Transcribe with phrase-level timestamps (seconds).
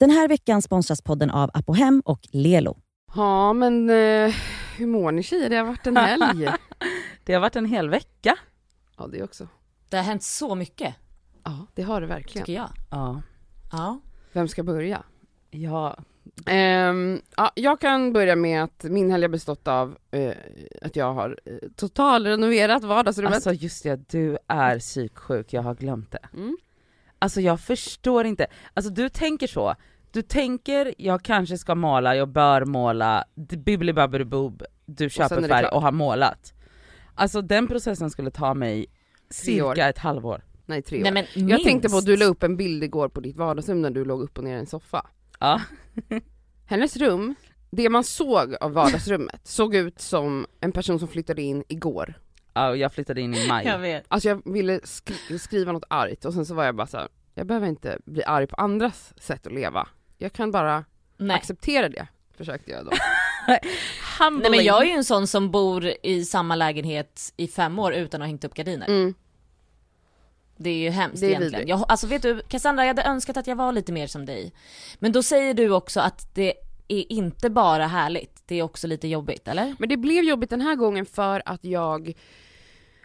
[0.00, 2.76] Den här veckan sponsras podden av Apohem och Lelo.
[3.14, 4.34] Ja men eh,
[4.76, 5.50] hur mår ni tjejer?
[5.50, 6.48] Det har varit en helg.
[7.24, 8.36] Det har varit en hel vecka.
[8.98, 9.48] ja det också.
[9.88, 10.94] Det har hänt så mycket,
[11.44, 12.44] Ja det har det verkligen.
[12.46, 12.70] tycker jag.
[12.90, 13.22] Ja.
[13.72, 14.00] Ja.
[14.32, 15.02] Vem ska börja?
[15.50, 15.96] Ja,
[16.46, 20.32] Ehm, ja, jag kan börja med att min helg har bestått av eh,
[20.82, 23.34] att jag har eh, totalrenoverat vardagsrummet.
[23.34, 26.28] alltså just det, du är psyksjuk, jag har glömt det.
[26.34, 26.56] Mm.
[27.18, 29.74] Alltså jag förstår inte, alltså du tänker så,
[30.10, 35.82] du tänker jag kanske ska måla, jag bör måla, bibbidi-babbidi-boob, du köper det färg och
[35.82, 36.52] har målat.
[37.14, 38.86] Alltså den processen skulle ta mig
[39.30, 40.44] cirka ett halvår.
[40.66, 41.02] Nej tre år.
[41.02, 41.64] Nej, men jag minst.
[41.64, 44.22] tänkte på att du la upp en bild igår på ditt vardagsrum när du låg
[44.22, 45.06] upp och ner i en soffa.
[45.40, 45.60] Ja.
[46.66, 47.34] Hennes rum,
[47.70, 52.14] det man såg av vardagsrummet såg ut som en person som flyttade in igår.
[52.56, 53.66] Ja, och jag flyttade in i maj.
[53.66, 54.04] Jag vet.
[54.08, 57.08] Alltså jag ville sk- skriva något argt och sen så var jag bara så här,
[57.34, 59.88] jag behöver inte bli arg på andras sätt att leva.
[60.18, 60.84] Jag kan bara
[61.16, 61.36] Nej.
[61.36, 62.06] acceptera det,
[62.36, 62.90] försökte jag då.
[64.30, 67.92] Nej men jag är ju en sån som bor i samma lägenhet i fem år
[67.94, 68.86] utan att ha hängt upp gardiner.
[68.88, 69.14] Mm.
[70.56, 71.68] Det är ju hemskt Det är egentligen.
[71.68, 74.52] Jag, alltså vet du, Cassandra jag hade önskat att jag var lite mer som dig.
[74.98, 76.54] Men då säger du också att det
[76.88, 79.74] är inte bara härligt, det är också lite jobbigt, eller?
[79.78, 82.12] Men det blev jobbigt den här gången för att jag,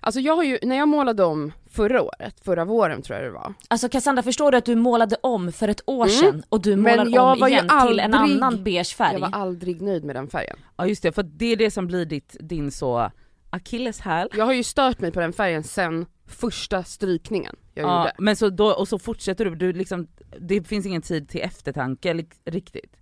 [0.01, 3.31] alltså jag har ju, när jag målade om förra året, förra våren tror jag det
[3.33, 3.53] var.
[3.67, 6.09] Alltså Cassandra förstår du att du målade om för ett år Mm.
[6.17, 9.13] sedan och du Men målar jag om var igen till en aldrig- annan beige färg?
[9.13, 10.57] Jag var aldrig nöjd med den färgen.
[10.77, 13.11] Ja just det, för det är det som blir ditt, din så
[13.49, 14.29] akilleshäl.
[14.33, 18.13] Jag har ju stört mig på den färgen sen första strykningen jag Ja, gjorde.
[18.17, 20.07] men så då, och så fortsätter du, du liksom,
[20.39, 22.95] det finns ingen tid till eftertanke riktigt.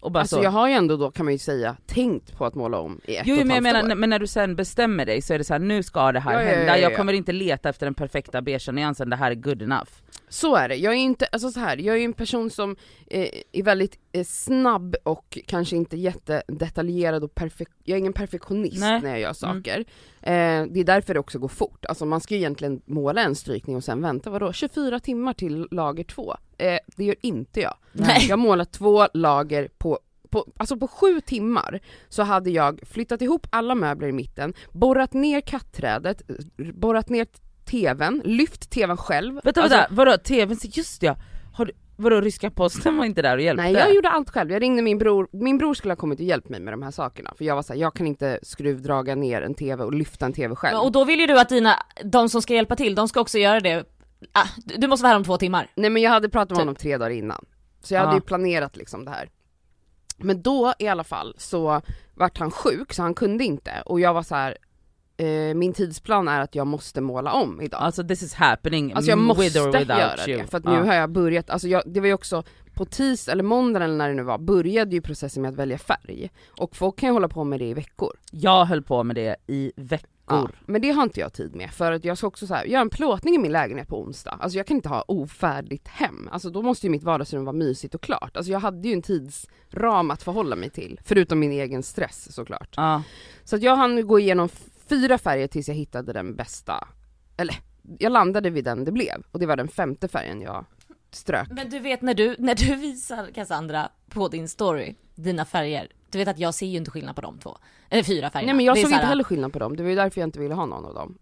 [0.00, 0.42] Och bara Alltså så.
[0.42, 3.16] jag har ju ändå då kan man ju säga tänkt på att måla om i
[3.16, 3.94] ett Jo och ett men halvt år.
[3.94, 6.32] men när du sen bestämmer dig så är det så här: nu ska det här
[6.32, 6.96] Ja, hända, ja, ja, jag ja.
[6.96, 9.90] kommer inte leta efter den perfekta beigea nyansen, det här är good enough.
[10.28, 12.76] Så är det, jag är inte, alltså så här, jag är ju en person som
[13.10, 19.00] eh, är väldigt snabb och kanske inte jättedetaljerad och perfekt, jag är ingen perfektionist Nej.
[19.02, 19.34] när jag gör Mm.
[19.34, 19.78] saker.
[20.22, 23.34] Eh, det är därför det också går fort, alltså man ska ju egentligen måla en
[23.34, 26.34] strykning och sen vänta, vadå, 24 timmar till lager två?
[26.58, 27.74] Eh, det gör inte jag.
[27.92, 28.26] Nej.
[28.28, 29.98] Jag målar två lager på
[30.30, 35.12] på, alltså på sju timmar så hade jag flyttat ihop alla möbler i mitten, borrat
[35.12, 36.22] ner katträdet,
[36.74, 37.26] borrat ner
[37.64, 39.40] tvn, lyft tvn själv.
[39.44, 41.16] Vänta Alltså, vänta, vadå tvn, just ja,
[41.52, 43.62] har du, vadå ryska posten var inte där och hjälpte?
[43.62, 46.24] Nej jag gjorde allt själv, jag ringde min bror, min bror skulle ha kommit och
[46.24, 49.42] hjälpt mig med de här sakerna för jag var såhär, jag kan inte skruvdraga ner
[49.42, 50.76] en TV och lyfta en TV själv.
[50.76, 51.74] Men- Och då vill ju du att dina,
[52.04, 53.84] de som ska hjälpa till, de ska också göra det.
[54.32, 55.66] Ah, du måste vara här om två timmar.
[55.74, 56.60] Nej men jag hade pratat med Typ.
[56.62, 57.44] honom tre dagar innan,
[57.82, 58.16] så jag hade Ja.
[58.16, 59.28] ju planerat liksom det här.
[60.16, 61.80] Men då i alla fall så
[62.14, 64.56] vart han sjuk så han kunde inte och jag var så här.
[65.20, 67.80] Eh, min tidsplan är att jag måste måla om idag.
[67.80, 70.38] Alltså this is happening Alltså jag måste with or without göra you.
[70.38, 72.42] det, för att nu har jag börjat, alltså jag, det var ju också
[72.74, 75.78] på tis eller måndagen eller när det nu var, började ju processen med att välja
[75.78, 76.30] färg.
[76.58, 78.12] Och folk kan ju hålla på med det i veckor.
[78.30, 80.08] Jag höll på med det i veckor.
[80.28, 82.64] Ja, men det har inte jag tid med för att jag ska också så här,
[82.64, 84.38] göra en plåtning i min lägenhet på onsdag.
[84.40, 86.28] Alltså jag kan inte ha ofärdigt hem.
[86.32, 88.36] Alltså då måste ju mitt vardagsrum vara mysigt och klart.
[88.36, 92.74] Alltså jag hade ju en tidsram att förhålla mig till, förutom min egen stress såklart.
[92.76, 93.02] Ja.
[93.44, 94.48] Så att jag hann gå igenom
[94.90, 96.88] fyra färger tills jag hittade den bästa,
[97.36, 97.54] eller
[97.98, 100.64] jag landade vid den det blev och det var den femte färgen jag
[101.10, 101.48] strök.
[101.50, 106.18] Men du vet när du, när du visar Cassandra på din story, dina färger, du
[106.18, 107.58] vet att jag ser ju inte skillnad på de två.
[107.90, 108.46] Eller fyra färgerna.
[108.46, 110.40] Nej men jag såg inte heller skillnad på dem, det var ju därför jag inte
[110.40, 111.18] ville ha någon av dem.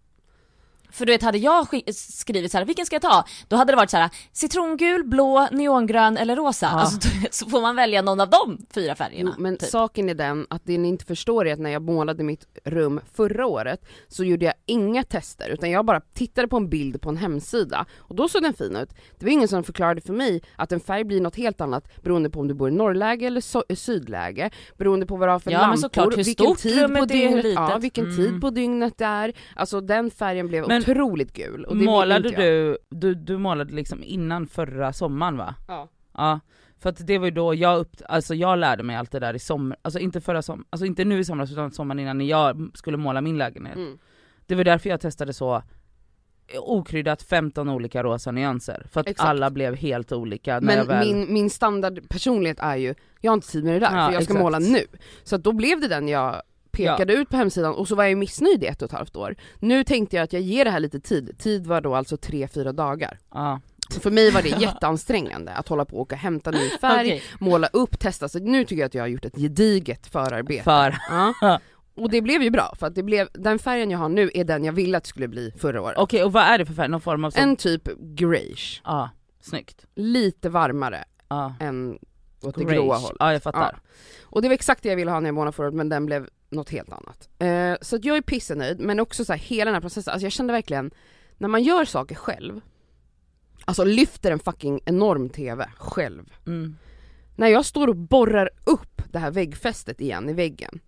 [0.91, 3.23] För du vet, hade jag sk- skrivit så här, vilken ska jag ta?
[3.47, 6.65] Då hade det varit så här: citrongul, blå, neongrön eller rosa.
[6.65, 6.79] Ja.
[6.79, 6.99] Alltså
[7.31, 9.33] så får man välja någon av de fyra färgerna.
[9.37, 9.69] Jo, men typ.
[9.69, 12.99] saken är den att det ni inte förstår är att när jag målade mitt rum
[13.13, 17.09] förra året så gjorde jag inga tester utan jag bara tittade på en bild på
[17.09, 18.89] en hemsida och då såg den fin ut.
[19.19, 22.29] Det var ingen som förklarade för mig att en färg blir något helt annat beroende
[22.29, 25.51] på om du bor i norrläge eller so- sydläge, beroende på vad du har för
[25.51, 28.15] Ja, men lampor, såklart, hur vilken tid på dygnet, ja, vilken Mm.
[28.17, 29.33] tid på dygnet det är.
[29.55, 34.03] Alltså den färgen blev Men otroligt gul och det Målade du, du, du målade liksom
[34.03, 35.55] innan förra sommaren va?
[35.67, 35.89] Ja.
[36.13, 36.39] Ja,
[36.79, 39.33] för att det var ju då jag upp, alltså jag lärde mig allt det där
[39.33, 42.25] i sommar, alltså inte förra sommar, alltså inte nu i somras utan sommaren innan när
[42.25, 43.75] jag skulle måla min lägenhet.
[43.75, 43.97] Mm.
[44.45, 45.63] Det var därför jag testade så
[46.57, 49.29] okryddat 15 olika rosa nyanser, för att Exakt.
[49.29, 51.07] alla blev helt olika Men väl...
[51.07, 54.23] min, min standardpersonlighet är ju, jag har inte tid med det där Ja, för jag
[54.23, 54.39] ska exakt.
[54.39, 54.85] måla nu.
[55.23, 56.41] Så då blev det den jag
[56.87, 59.35] pekade ut på hemsidan och så var jag missnöjd i ett och ett halvt år.
[59.59, 62.47] Nu tänkte jag att jag ger det här lite tid, tid var då alltså tre
[62.47, 63.19] fyra dagar.
[63.33, 63.61] Ja.
[63.91, 67.23] Så för mig var det jätteansträngande att hålla på och åka hämta ny färg, Okej.
[67.39, 68.29] måla upp, testa.
[68.29, 70.63] Så nu tycker jag att jag har gjort ett gediget förarbete.
[70.63, 70.97] För,
[71.41, 71.59] Ja.
[71.95, 74.43] Och det blev ju bra för att det blev, den färgen jag har nu är
[74.43, 75.97] den jag ville att det skulle bli förra året.
[75.97, 76.87] okej och vad är det för färg?
[76.87, 77.39] Någon form av så...
[77.39, 79.09] En typ greige, Ja,
[79.41, 79.85] snyggt.
[79.95, 81.53] lite varmare Ja.
[81.59, 81.99] än
[82.41, 82.75] åt det Grayish.
[82.81, 83.17] gråa hållet.
[83.19, 83.79] Ja jag fattar.
[84.23, 86.05] Och det var exakt det jag ville ha när jag målade förra året men den
[86.05, 87.29] blev något helt annat.
[87.39, 90.25] Eh, så att jag är pissenöjd men också så här, hela den här processen, alltså
[90.25, 90.91] jag kände verkligen,
[91.37, 92.61] när man gör saker själv,
[93.65, 96.33] alltså lyfter en fucking enorm TV själv.
[96.47, 96.75] Mm.
[97.35, 100.79] När jag står och borrar upp det här väggfästet igen i väggen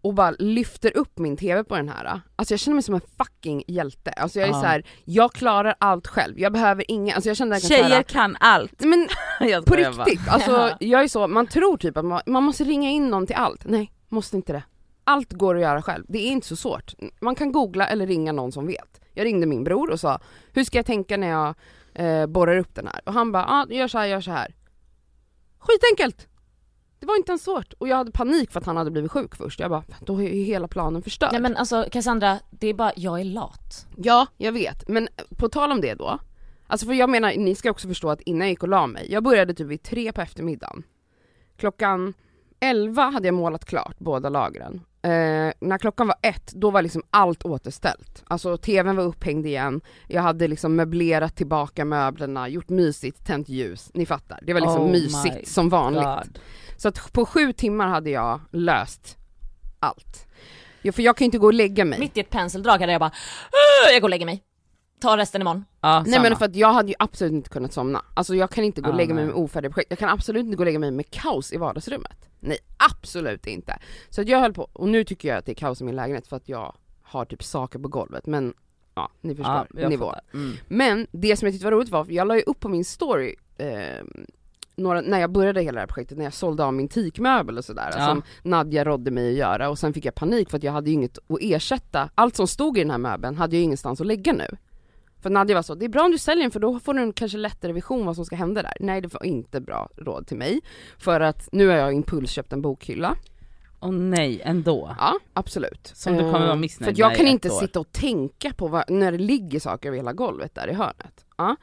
[0.00, 3.00] och bara lyfter upp min TV på den här, alltså jag känner mig som en
[3.18, 4.10] fucking hjälte.
[4.10, 4.60] Alltså jag är Ja.
[4.60, 8.36] så här, jag klarar allt själv, jag behöver ingen, alltså jag så Tjejer här, kan
[8.40, 8.80] allt.
[8.84, 9.08] men
[9.66, 13.08] på riktigt, alltså jag är så, man tror typ att man, man måste ringa in
[13.10, 13.64] någon till allt.
[13.64, 14.62] Nej, måste inte det.
[15.04, 16.94] Allt går att göra själv, det är inte så svårt.
[17.20, 19.00] Man kan googla eller ringa någon som vet.
[19.14, 20.20] Jag ringde min bror och sa,
[20.52, 21.54] hur ska jag tänka när jag
[21.94, 23.00] eh, borrar upp den här?
[23.04, 24.54] Och han bara, ah, gör så här, gör så här.
[25.58, 26.28] Skitenkelt!
[26.98, 27.72] Det var inte ens svårt.
[27.72, 29.60] Och jag hade panik för att han hade blivit sjuk först.
[29.60, 31.32] Jag bara, då är ju hela planen förstörd.
[31.32, 33.86] Nej men alltså Cassandra, det är bara, jag är lat.
[33.96, 34.88] Ja, jag vet.
[34.88, 36.18] Men på tal om det då.
[36.66, 39.06] Alltså för jag menar, ni ska också förstå att innan jag gick och la mig,
[39.12, 40.82] jag började typ vid tre på eftermiddagen.
[41.56, 42.14] Klockan
[42.60, 44.80] 11 hade jag målat klart båda lagren.
[45.04, 48.22] Eh, när klockan var ett, då var liksom allt återställt.
[48.26, 53.90] Alltså tvn var upphängd igen, jag hade liksom möblerat tillbaka möblerna, gjort mysigt, tänt ljus,
[53.94, 54.38] ni fattar.
[54.42, 56.02] Det var liksom Oh my mysigt som vanligt.
[56.02, 56.38] God.
[56.76, 59.16] Så att på sju timmar hade jag löst
[59.78, 60.26] allt.
[60.82, 61.98] Ja, för jag kan ju inte gå och lägga mig.
[61.98, 63.12] Mitt i ett penseldrag hade jag bara,
[63.52, 64.42] "Åh, jag går och lägger mig.
[65.02, 65.64] Ta resten imorgon.
[65.80, 66.22] Ja, Nej samma.
[66.22, 68.04] men för att jag hade ju absolut inte kunnat somna.
[68.14, 70.56] Alltså jag kan inte gå och lägga mig med ofärdiga projekt, jag kan absolut inte
[70.56, 72.28] gå och lägga mig med kaos i vardagsrummet.
[72.40, 72.58] Nej
[72.90, 73.78] absolut inte.
[74.10, 75.96] Så att jag höll på, och nu tycker jag att det är kaos i min
[75.96, 78.54] lägenhet för att jag har typ saker på golvet men
[78.94, 80.14] ja, ni förstår ja, nivån.
[80.34, 80.56] Mm.
[80.68, 83.34] Men det som jag tyckte var roligt var, jag la ju upp på min story
[83.58, 84.04] eh,
[84.76, 87.64] några, när jag började hela det här projektet, när jag sålde av min teakmöbel och
[87.64, 88.06] sådär, Ja.
[88.06, 90.90] som Nadja rådde mig att göra och sen fick jag panik för att jag hade
[90.90, 94.00] ju inget att ersätta, allt som stod i den här möbeln hade jag ju ingenstans
[94.00, 94.56] att lägga nu.
[95.22, 97.02] För Nadja var så, det är bra om du säljer den för då får du
[97.02, 98.74] en kanske lättare vision vad som ska hända där.
[98.80, 100.60] Nej det var inte bra råd till mig,
[100.98, 103.16] för att nu har jag impulsköpt en bokhylla.
[103.80, 104.94] Åh nej, ändå.
[104.98, 105.90] Ja, absolut.
[105.94, 107.60] Som du kommer vara Eh, missnöjd För att jag med kan inte år.
[107.60, 111.24] sitta och tänka på vad, när det ligger saker över hela golvet där i hörnet.
[111.36, 111.56] Ja.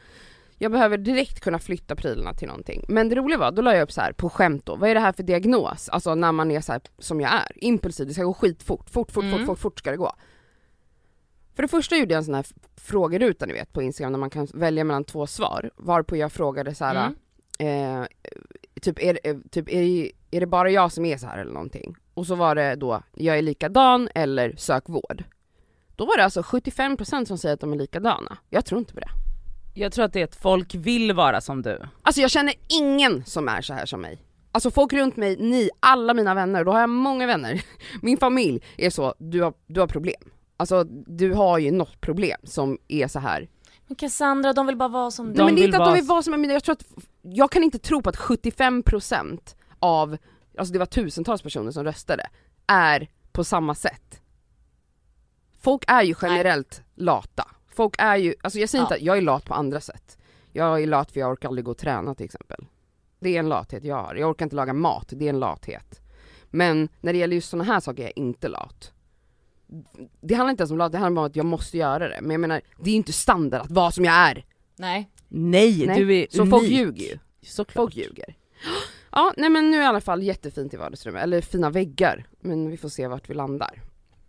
[0.62, 2.86] Jag behöver direkt kunna flytta prylarna till någonting.
[2.88, 4.94] Men det roliga var, då la jag upp så här på skämt då, vad är
[4.94, 5.90] det här för diagnos?
[5.90, 9.12] Alltså när man är så här som jag är, impulsiv, det ska gå skitfort, fort,
[9.12, 9.38] fort, Mm.
[9.38, 10.12] fort, fort, fort ska det gå.
[11.60, 12.46] För det första gjorde jag en sån här
[12.76, 16.76] frågeruta ni vet på Instagram där man kan välja mellan två svar, varpå jag frågade
[16.76, 17.12] så här,
[17.60, 18.02] Mm.
[18.02, 18.08] eh,
[18.82, 21.52] typ, är, eh, typ är, det- är det bara jag som är så här eller
[21.54, 21.96] någonting?
[22.14, 25.24] Och så var det då, jag är likadan eller sök vård.
[25.96, 28.38] Då var det alltså 75% som säger att de är likadana.
[28.50, 29.10] Jag tror inte på det.
[29.74, 31.80] Jag tror att det är att folk vill vara som du.
[32.02, 34.18] Alltså jag känner ingen som är så här som mig.
[34.52, 37.62] Alltså folk runt mig, ni, alla mina vänner, då har jag många vänner.
[38.02, 40.30] Min familj är så, du har, du har problem.
[40.60, 43.50] Alltså du har ju något problem som är så här.
[43.88, 45.90] Men Cassandra, de vill bara vara som De Nej men det är inte att vara-
[45.90, 46.86] de vill vara som men jag tror att,
[47.22, 50.18] jag kan inte tro på att 75% av,
[50.58, 52.28] alltså det var tusentals personer som röstade,
[52.68, 54.22] är på samma sätt.
[55.60, 57.48] Folk är ju generellt lata.
[57.76, 58.86] Folk är ju, alltså jag säger Ja.
[58.86, 60.18] inte att jag är lat på andra sätt.
[60.54, 62.66] Jag är lat för jag orkar aldrig gå och träna till exempel.
[63.20, 64.16] Det är en lathet jag har.
[64.16, 66.02] Jag orkar inte laga mat, det är en lathet.
[66.50, 68.94] Men när det gäller just sådana här saker är jag inte lat.
[70.22, 72.20] Det handlar inte ens om lat, det handlar om att jag måste göra det.
[72.22, 74.46] Men jag menar, det är inte standard att vara som jag är.
[74.76, 75.10] Nej.
[75.28, 76.52] Nej, Nej, du är Så unik.
[76.52, 77.18] folk ljuger ju.
[77.42, 77.74] Såklart.
[77.76, 78.36] Folk ljuger.
[79.12, 82.28] Ja, nej men nu är i alla fall jättefint i vardagsrummet, eller fina väggar.
[82.40, 83.82] Men vi får se vart vi landar.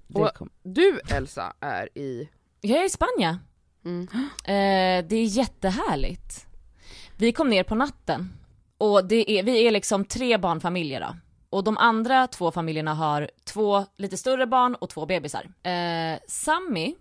[0.06, 0.48] Det Och-.
[0.62, 2.28] Du Elsa är i...
[2.60, 3.36] Jag är i Spanien.
[3.84, 4.02] Mm.
[4.44, 6.46] Eh, det är jättehärligt.
[7.16, 8.32] Vi kom ner på natten
[8.78, 11.16] och det är, vi är liksom tre barnfamiljer då.
[11.50, 15.48] Och de andra två familjerna har två lite större barn och två bebisar.
[15.62, 16.94] Eh, Sammy,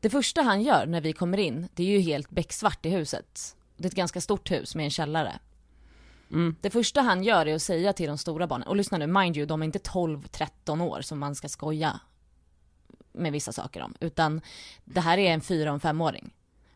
[0.00, 3.56] det första han gör när vi kommer in, det är ju helt becksvart i huset.
[3.76, 5.38] Det är ett ganska stort hus med en källare.
[6.30, 6.56] Mm.
[6.60, 9.36] Det första han gör är att säga till de stora barnen, och lyssna nu, mind
[9.36, 12.00] you, de är inte 12-13 år som man ska skoja
[13.12, 14.40] med vissa saker om, utan
[14.84, 16.30] det här är en fyra och en femåring.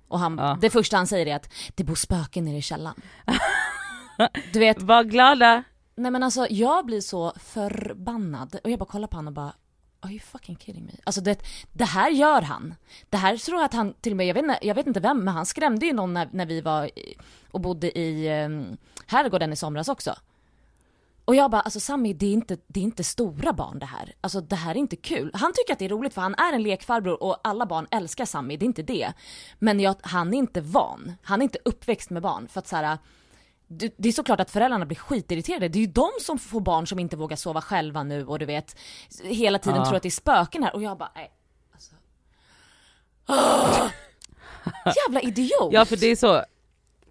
[0.08, 0.58] Och han, Ja.
[0.60, 3.00] det första han säger är att det bor spöken nere i källaren.
[4.52, 5.64] Du vet, Var glada
[5.98, 9.52] nej men alltså jag blir så förbannad och jag bara kollar på honom och bara
[10.00, 10.92] Are you fucking kidding me?
[11.04, 12.74] Alltså det, det här gör han.
[13.10, 15.00] Det här tror jag att han, till och med, jag vet inte, jag vet inte
[15.00, 17.16] vem, men han skrämde ju någon när, när vi var i,
[17.50, 18.76] och bodde i um,
[19.06, 20.14] herrgården i somras också.
[21.24, 24.14] Och jag bara, alltså Sami, det är, inte, det är inte stora barn det här.
[24.20, 25.30] Alltså det här är inte kul.
[25.34, 28.24] Han tycker att det är roligt för han är en lekfarbror och alla barn älskar
[28.24, 29.12] Sami, det är inte det.
[29.58, 31.12] Men jag, han är inte van.
[31.22, 32.48] Han är inte uppväxt med barn.
[32.48, 32.98] För att så här,
[33.68, 35.68] det det är såklart att föräldrarna blir skitirriterade.
[35.68, 38.46] Det är ju de som får barn som inte vågar sova själva nu och du
[38.46, 38.76] vet,
[39.22, 39.84] hela tiden Ja.
[39.84, 41.30] tror att det är spöken här och jag bara, nej.
[41.72, 41.94] Alltså.
[43.28, 43.88] Åh!
[45.06, 45.72] Jävla idiot!
[45.72, 46.44] Ja för det är så,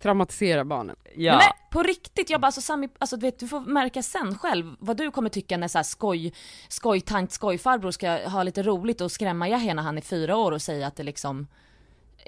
[0.01, 0.95] Traumatisera barnen.
[1.15, 1.37] Ja.
[1.37, 4.37] Nej, men på riktigt, jag bara alltså Sami, alltså du vet du får märka sen
[4.37, 6.33] själv vad du kommer tycka när så här skoj,
[6.69, 10.61] skojtant skojfarbror ska ha lite roligt och skrämma Yahya när han är fyra år och
[10.61, 11.47] säga att det liksom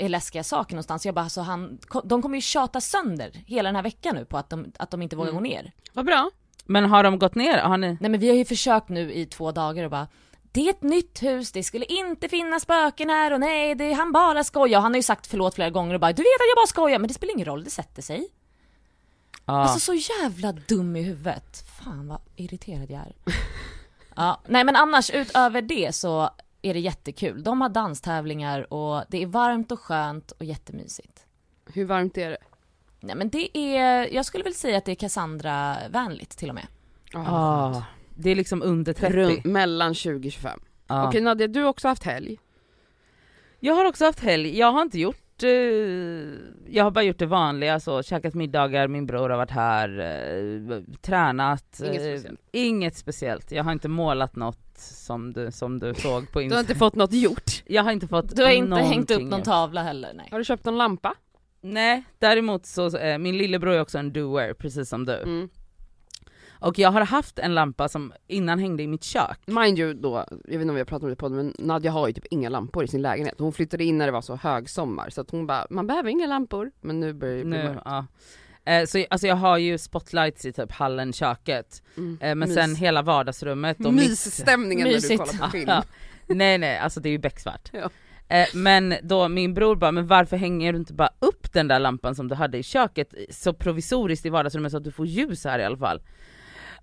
[0.08, 1.06] läskiga saker någonstans.
[1.06, 4.38] Jag bara alltså han, de kommer ju tjata sönder hela den här veckan nu på
[4.38, 5.72] att de, att de inte vågar gå ner.
[5.94, 6.32] Vad bra.
[6.66, 7.58] Men har de gått ner?
[7.58, 7.98] Har ni?
[8.00, 10.08] Nej men vi har ju försökt nu i två dagar och bara
[10.52, 14.12] det är ett nytt hus, det skulle inte finnas spöken här och nej, det, han
[14.12, 14.80] bara skojar.
[14.80, 17.00] Han har ju sagt förlåt flera gånger och bara du vet att jag bara skojar
[17.00, 18.28] men det spelar ingen roll, det sätter sig.
[19.46, 19.54] Ja.
[19.54, 21.64] Alltså så jävla dum i huvudet.
[21.84, 23.14] Fan vad irriterad jag är.
[24.16, 26.30] ja, nej men annars utöver det så
[26.62, 27.44] är det jättekul.
[27.44, 31.26] De har danstävlingar och det är varmt och skönt och jättemysigt.
[31.74, 32.38] Hur varmt är det?
[33.00, 36.68] Nej men det är, jag skulle väl säga att det är Cassandra-vänligt till och med.
[37.14, 37.82] Ah,
[38.16, 39.16] det är liksom under 30.
[39.16, 40.60] Runt, mellan 20-25.
[40.88, 41.08] Ja.
[41.08, 42.40] Okej Nadja, du har också haft helg.
[43.60, 45.50] Jag har också haft helg, jag har inte gjort, eh,
[46.68, 50.80] jag har bara gjort det vanliga så, käkat middagar, min bror har varit här, eh,
[51.02, 51.82] tränat.
[51.84, 52.40] Inget eh, speciellt.
[52.52, 56.44] Inget speciellt, jag har inte målat något som du, som du såg på Du har
[56.44, 56.60] Instagram.
[56.60, 57.64] inte fått något gjort.
[57.66, 59.46] Jag har inte fått Du har inte hängt upp någon gjort.
[59.46, 60.28] tavla heller, nej.
[60.32, 61.14] Har du köpt någon lampa?
[61.62, 65.16] Nej, däremot så, eh, min lillebror är också en doer, precis som du.
[65.16, 65.50] Mm.
[66.60, 69.40] Och jag har haft en lampa som innan hängde i mitt kök.
[69.46, 71.54] Mind you då, jag vet inte om vi har pratat om det på podden, men
[71.68, 73.36] Nadja har ju typ inga lampor i sin lägenhet.
[73.38, 76.28] Hon flyttade in när det var så högsommar, så att hon bara, man behöver inga
[76.28, 78.06] lampor, men nu börjar det bli Nu, ja.
[78.66, 82.14] Eh, så alltså jag har ju spotlights i typ hallen, köket, Mm.
[82.22, 82.54] eh, men Mys.
[82.54, 84.10] sen hela vardagsrummet och mitt...
[84.10, 85.72] Mysstämningen när du kollar på film.
[86.28, 87.70] Nej nej, alltså det är ju becksvart.
[87.74, 87.90] Ja.
[88.36, 91.80] Eh, men då min bror bara, men varför hänger du inte bara upp den där
[91.80, 95.44] lampan som du hade i köket så provisoriskt i vardagsrummet så att du får ljus
[95.44, 96.02] här i alla fall?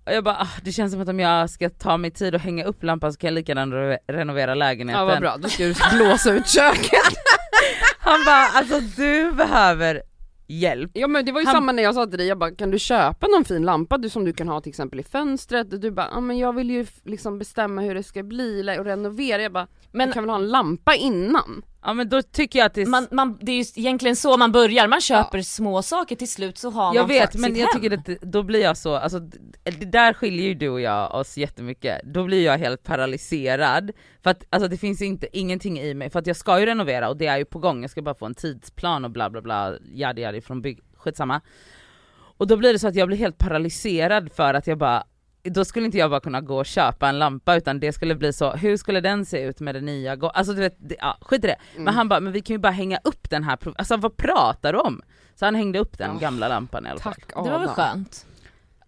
[0.07, 2.41] Och jag bara, ah, det känns som att om jag ska ta mig tid och
[2.41, 4.99] hänga upp lampan så kan jag lika gärna re- renovera lägenheten.
[5.01, 6.91] Ja vad bra, då ska du blåsa ut köket.
[7.99, 10.01] Han bara, alltså du behöver
[10.47, 10.91] hjälp.
[10.93, 12.71] Ja men det var ju Han- samma när jag sa till dig, jag bara kan
[12.71, 15.73] du köpa någon fin lampa du, som du kan ha till exempel i fönstret?
[15.73, 18.85] Och du bara, ja men jag vill ju liksom bestämma hur det ska bli och
[18.85, 21.61] renovera, jag bara, Men du kan väl ha en lampa innan?
[21.87, 22.85] Ja men då tycker jag att det är...
[22.85, 26.57] man, man, det är ju egentligen så man börjar, man köper små saker till slut
[26.57, 27.81] så har jag man vet men sitt jag hem.
[27.81, 29.19] tycker att då blir jag så, alltså
[29.63, 33.91] det där skiljer ju du och jag oss jättemycket, då blir jag helt paralyserad.
[34.23, 37.09] För att alltså det finns inte ingenting i mig, för att jag ska ju renovera
[37.09, 39.41] och det är ju på gång, jag ska bara få en tidsplan och bla bla
[39.41, 41.41] bla, jadi jadi från bygg, skitsamma.
[42.37, 45.03] Och då blir det så att jag blir helt paralyserad för att jag bara
[45.49, 48.33] då skulle inte jag bara kunna gå och köpa en lampa utan det skulle bli
[48.33, 51.43] så, hur skulle den se ut med det nya Alltså du vet, det, ja, skit
[51.43, 51.55] i det.
[51.73, 51.83] Mm.
[51.83, 54.73] Men han bara, men vi kan ju bara hänga upp den här, alltså vad pratar
[54.73, 55.01] du om?
[55.35, 56.19] Så han hängde upp den Ja.
[56.19, 57.13] gamla lampan i alla fall.
[57.13, 58.25] Tack Det var väl skönt?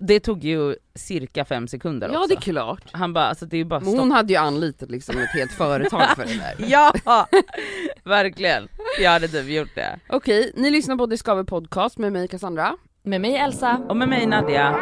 [0.01, 2.27] Det tog ju cirka fem sekunder Ja också.
[2.29, 2.83] det är klart.
[2.91, 4.11] Han bara, alltså det är bara Men hon stopp.
[4.13, 6.55] hade ju anlitat liksom ett helt företag för det där.
[6.67, 6.93] Ja!
[8.03, 8.67] Verkligen.
[8.99, 9.99] Jag hade typ gjort det.
[10.09, 12.77] Okej, ni lyssnar på Det Skaver Podcast med mig Cassandra.
[13.03, 13.77] Med mig Elsa.
[13.89, 14.79] Och med mig Nadja.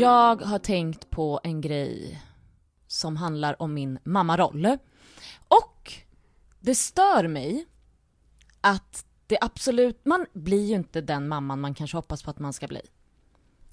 [0.00, 2.22] Jag har tänkt på en grej
[2.86, 4.78] som handlar om min mammaroll.
[5.48, 5.92] Och
[6.60, 7.66] det stör mig
[8.60, 12.52] att det absolut, man blir ju inte den mamman man kanske hoppas på att man
[12.52, 12.80] ska bli.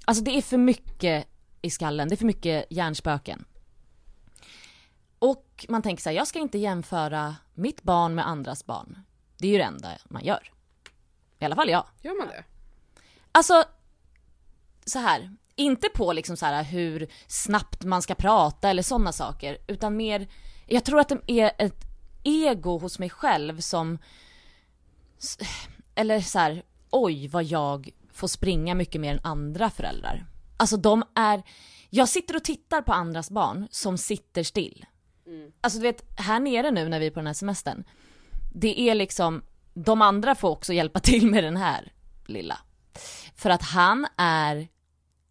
[0.05, 1.27] Alltså det är för mycket
[1.61, 3.45] i skallen, det är för mycket hjärnspöken.
[5.19, 8.99] Och man tänker så här, jag ska inte jämföra mitt barn med andras barn.
[9.37, 10.51] Det är ju det enda man gör.
[11.39, 11.85] I alla fall jag.
[12.01, 12.43] Gör man det?
[13.31, 13.63] Alltså,
[14.85, 15.35] så här.
[15.59, 20.27] Inte på liksom så här hur snabbt man ska prata eller sådana saker, utan mer,
[20.65, 21.83] jag tror att det är ett
[22.23, 23.97] ego hos mig själv som,
[25.95, 30.25] eller så här, oj vad jag får springa mycket mer än andra föräldrar.
[30.57, 31.43] Alltså de är,
[31.89, 34.85] jag sitter och tittar på andras barn som sitter still.
[35.61, 37.83] Alltså du vet, här nere nu när vi är på den här semestern,
[38.53, 41.93] det är liksom, de andra får också hjälpa till med den här
[42.25, 42.59] lilla.
[43.35, 44.67] För att han är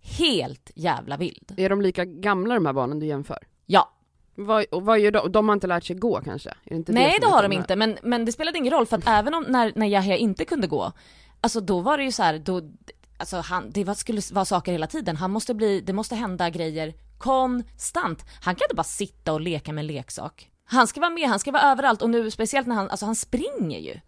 [0.07, 1.55] helt jävla vild.
[1.57, 3.39] Är de lika gamla de här barnen du jämför?
[3.67, 3.93] Ja.
[4.35, 5.33] Vad, och vad gör de?
[5.33, 6.55] De har inte lärt sig gå kanske?
[6.65, 9.05] Det Nej det är har de inte, men, men det spelade ingen roll för att
[9.07, 10.93] även om när, när Yahya inte kunde gå,
[11.41, 12.61] alltså då var det ju så här, då,
[13.19, 16.51] alltså han, det var, skulle vara saker hela tiden, han måste bli, det måste hända
[16.51, 18.25] grejer konstant.
[18.43, 20.51] Han kan inte bara sitta och leka med en leksak.
[20.65, 23.15] Han ska vara med, han ska vara överallt och nu speciellt när han, alltså han
[23.15, 24.01] springer ju.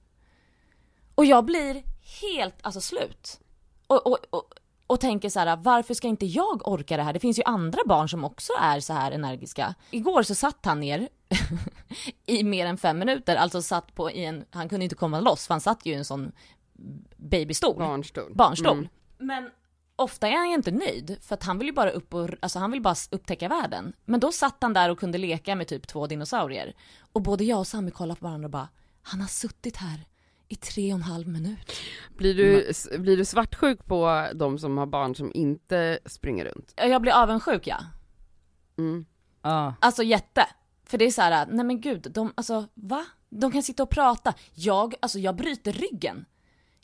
[1.15, 1.83] Och jag blir
[2.21, 3.41] helt, alltså slut.
[3.87, 4.55] Och, och, och,
[4.89, 7.13] och tänker så här, varför ska inte jag orka det här?
[7.13, 9.75] Det finns ju andra barn som också är så här energiska.
[9.91, 11.09] Igår så satt han ner
[12.27, 15.47] i mer än fem minuter, alltså satt på i en, han kunde inte komma loss
[15.47, 16.33] för han satt ju i en sån
[17.17, 18.35] babystol, Barnstol.
[18.35, 18.79] barnstol.
[18.79, 18.89] Mm.
[19.19, 19.51] Men
[19.97, 22.59] ofta är han ju inte nöjd för att han vill ju bara upp och, alltså
[22.59, 23.93] han vill bara upptäcka världen.
[24.05, 26.75] Men då satt han där och kunde leka med typ två dinosaurier.
[27.13, 28.69] Och både jag och Sami kollade på varandra och bara,
[29.03, 30.05] han har suttit här
[30.49, 31.73] i tre och en halv minut.
[32.17, 36.75] Blir, du, s- blir du svartsjuk på de som har barn som inte springer runt?
[36.77, 37.79] Jag blir avundsjuk ja.
[38.79, 39.07] Mm.
[39.43, 39.75] Ja.
[39.81, 40.47] Alltså jätte.
[40.85, 43.05] För det är så här, nej men gud, de, alltså va?
[43.31, 44.35] De kan sitta och prata.
[44.55, 46.25] Jag, alltså jag bryter ryggen.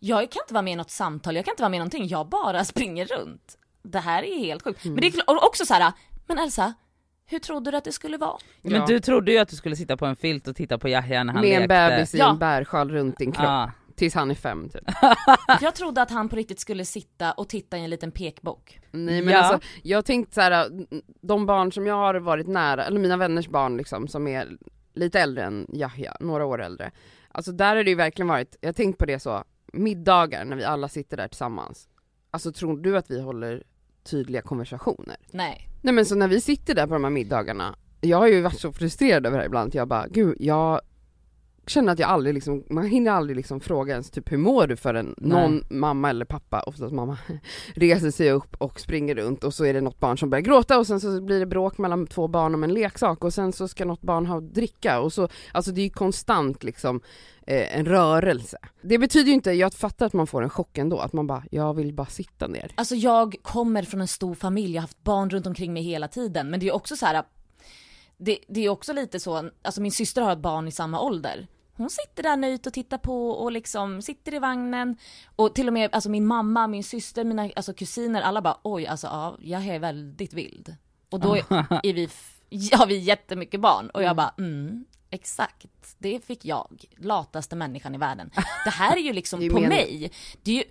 [0.01, 2.09] Jag kan inte vara med i något samtal, jag kan inte vara med i någonting,
[2.09, 3.59] jag bara springer runt.
[3.83, 4.85] Det här är helt sjukt.
[4.85, 5.93] Men det är och också så här,
[6.27, 6.75] men Elsa,
[7.27, 8.39] hur trodde du att det skulle vara?
[8.63, 8.87] Men Ja.
[8.87, 11.33] du trodde ju att du skulle sitta på en filt och titta på Yahya när
[11.33, 11.89] han Med en lekte.
[11.91, 12.31] bebis i Ja.
[12.31, 13.45] en bärsjal runt din kropp.
[13.47, 13.71] Ja.
[13.97, 14.83] Tills han är fem typ.
[15.61, 18.81] Jag trodde att han på riktigt skulle sitta och titta i en liten pekbok.
[18.91, 19.39] Nej men Ja.
[19.43, 20.69] alltså, jag tänkte så här,
[21.21, 24.49] de barn som jag har varit nära, eller mina vänners barn liksom, som är
[24.95, 26.91] lite äldre än Yahya, några år äldre.
[27.29, 30.65] Alltså där har det ju verkligen varit, jag tänkt på det så, middagar när vi
[30.65, 31.89] alla sitter där tillsammans.
[32.31, 33.63] Alltså tror du att vi håller
[34.05, 35.17] tydliga konversationer?
[35.31, 35.69] Nej.
[35.85, 38.61] Nej men så när vi sitter där på de här middagarna, jag har ju varit
[38.61, 40.81] så frustrerad över det här ibland, att jag bara, gud jag
[41.67, 44.77] känner att jag aldrig liksom, man hinner aldrig liksom fråga ens typ hur mår du
[44.77, 47.19] förrän någon mamma eller pappa, oftast mamma,
[47.75, 50.79] reser sig upp och springer runt och så är det något barn som börjar gråta
[50.79, 53.69] och sen så blir det bråk mellan två barn om en leksak och sen så
[53.69, 57.01] ska något barn ha dricka och så, alltså det är ju konstant liksom
[57.47, 58.59] eh, en rörelse.
[58.83, 61.45] Det betyder ju inte, jag fattar att man får en chock ändå, att man bara,
[61.51, 62.73] jag vill bara sitta ner.
[62.75, 66.09] Alltså jag kommer från en stor familj, jag har haft barn runt omkring mig hela
[66.09, 66.51] tiden.
[66.51, 67.25] Men det är också så här.
[68.17, 71.47] Det, det är också lite så, alltså min syster har ett barn i samma ålder.
[71.77, 74.97] Hon sitter där nöjt och tittar på och liksom sitter i vagnen.
[75.37, 78.87] Och till och med alltså min mamma, min syster, mina alltså kusiner, alla bara oj
[78.87, 80.77] alltså ja, jag är väldigt vild.
[81.11, 82.09] Och då är vi,
[82.73, 85.97] har vi jättemycket barn och jag bara mm, exakt.
[85.99, 88.31] Det fick jag, lataste människan i världen.
[88.65, 90.13] Det här är ju liksom på mig.
[90.43, 90.65] Det är ju,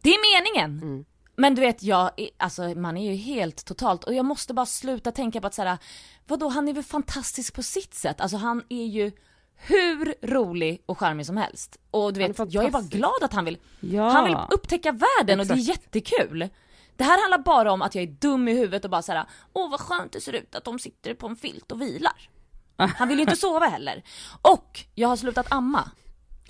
[0.00, 1.04] det är meningen.
[1.40, 5.12] Men du vet, jag, alltså man är ju helt totalt, och jag måste bara sluta
[5.12, 5.78] tänka på att såhär,
[6.26, 9.12] vadå han är väl fantastisk på sitt sätt, alltså han är ju
[9.56, 11.76] hur rolig och charmig som helst.
[11.90, 14.08] Och du är vet, jag är bara glad att han vill, Ja.
[14.10, 15.78] han vill upptäcka världen och det är Exakt.
[15.94, 16.48] jättekul.
[16.96, 19.70] Det här handlar bara om att jag är dum i huvudet och bara såhär, åh
[19.70, 22.28] vad skönt det ser ut att de sitter på en filt och vilar.
[22.76, 24.02] Han vill ju inte sova heller.
[24.42, 25.90] Och jag har slutat amma.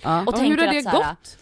[0.02, 0.22] Ja.
[0.22, 1.38] Och Och hur har det att så här, gått?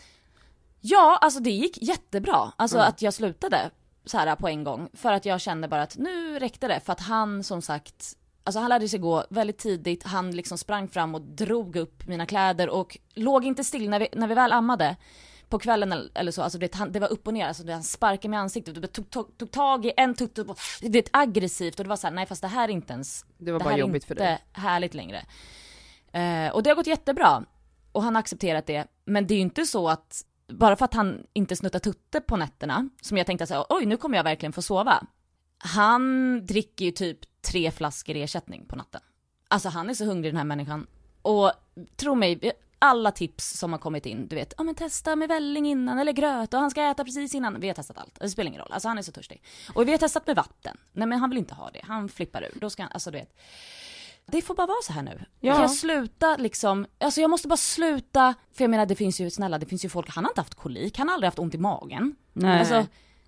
[0.81, 2.53] Ja, alltså det gick jättebra.
[2.57, 2.88] Alltså Mm.
[2.88, 3.71] att jag slutade
[4.05, 4.88] så här på en gång.
[4.95, 6.81] För att jag kände bara att nu räckte det.
[6.81, 10.03] För att han som sagt, alltså han lärde sig gå väldigt tidigt.
[10.05, 14.09] Han liksom sprang fram och drog upp mina kläder och låg inte still när vi,
[14.12, 14.97] när vi väl ammade.
[15.49, 17.83] På kvällen eller- så, alltså det, han, det var upp och ner, alltså det, han
[17.83, 21.05] sparkade mig i ansiktet och tog, tog, tog tag i en tutt och det är
[21.12, 23.64] aggressivt och det var såhär, nej fast det här är inte ens Det var det
[23.64, 24.38] bara här är jobbigt för inte dig.
[24.53, 25.23] härligt längre.
[26.12, 27.45] Eh, och det har gått jättebra.
[27.93, 28.85] Och han har accepterat det.
[29.05, 32.37] Men det är ju inte så att, bara för att han inte snuttar tutte på
[32.37, 35.07] nätterna, som jag tänkte såhär, oj nu kommer jag verkligen få sova.
[35.59, 39.01] Han dricker ju typ tre flaskor ersättning på natten.
[39.49, 40.87] Alltså han är så hungrig den här människan.
[41.23, 41.53] Och
[41.97, 45.67] tro mig, alla tips som har kommit in, du vet, ja men testa med välling
[45.67, 47.61] innan eller gröt och han ska äta precis innan.
[47.61, 48.73] Vi har testat allt, det spelar ingen roll.
[48.73, 49.43] Alltså han är så törstig.
[49.75, 50.77] Och vi har testat med vatten.
[50.93, 52.61] Nej men han vill inte ha det, han flippar ur.
[52.61, 53.39] Då ska han, alltså du vet.
[54.31, 55.25] Det får bara vara så här nu.
[55.41, 55.53] Ja.
[55.53, 59.31] Kan jag sluta liksom, alltså jag måste bara sluta, för jag menar det finns ju,
[59.31, 61.55] snälla det finns ju folk, han har inte haft kolik, han har aldrig haft ont
[61.55, 62.14] i magen.
[62.33, 62.59] Nej.
[62.59, 62.87] Alltså,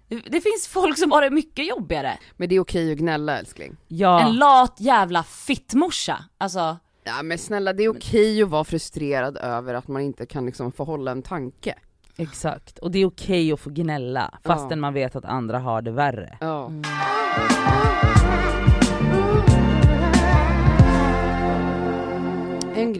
[0.08, 2.18] det- finns folk som har det mycket jobbigare.
[2.36, 3.76] Men det är okej att gnälla älskling.
[3.88, 4.20] ja.
[4.20, 6.24] En lat jävla fittmorsa.
[6.38, 10.46] Alltså, Ja men snälla det är okej att vara frustrerad över att man inte kan
[10.46, 11.74] liksom få hålla en tanke.
[12.16, 14.76] Exakt, och det är okej att få gnälla fastän Ja.
[14.76, 16.38] man vet att andra har det värre.
[16.40, 16.66] Ja.
[16.66, 16.82] En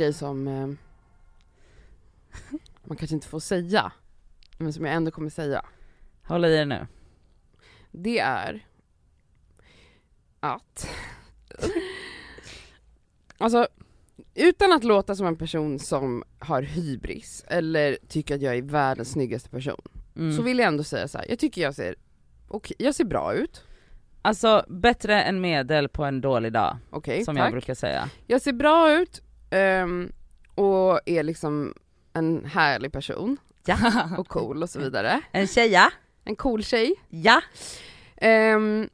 [0.01, 0.67] grej som eh,
[2.85, 3.93] man kanske inte får säga,
[4.59, 5.65] men som jag ändå kommer säga,
[6.23, 6.87] Håll i er nu.
[7.91, 8.67] det är
[10.41, 10.89] att
[13.39, 13.69] Alltså,
[14.35, 19.11] utan att låta som en person som har hybris eller tycker att jag är världens
[19.13, 19.81] snyggaste person,
[20.17, 20.37] Mm.
[20.37, 21.27] så vill jag ändå säga så här.
[21.29, 21.95] jag tycker jag ser,
[22.49, 23.63] okej, jag ser bra ut,
[24.23, 27.45] Alltså bättre än medel på en dålig dag, okej, som tack.
[27.45, 28.11] jag brukar säga.
[28.27, 30.13] Jag ser bra ut ehm,
[30.55, 31.75] och är liksom
[32.13, 34.09] en härlig person Ja.
[34.19, 35.21] och cool och så vidare.
[35.33, 35.93] En tjeja,
[36.25, 36.95] En cool tjej.
[37.09, 37.41] ja.
[38.17, 38.89] Ehm,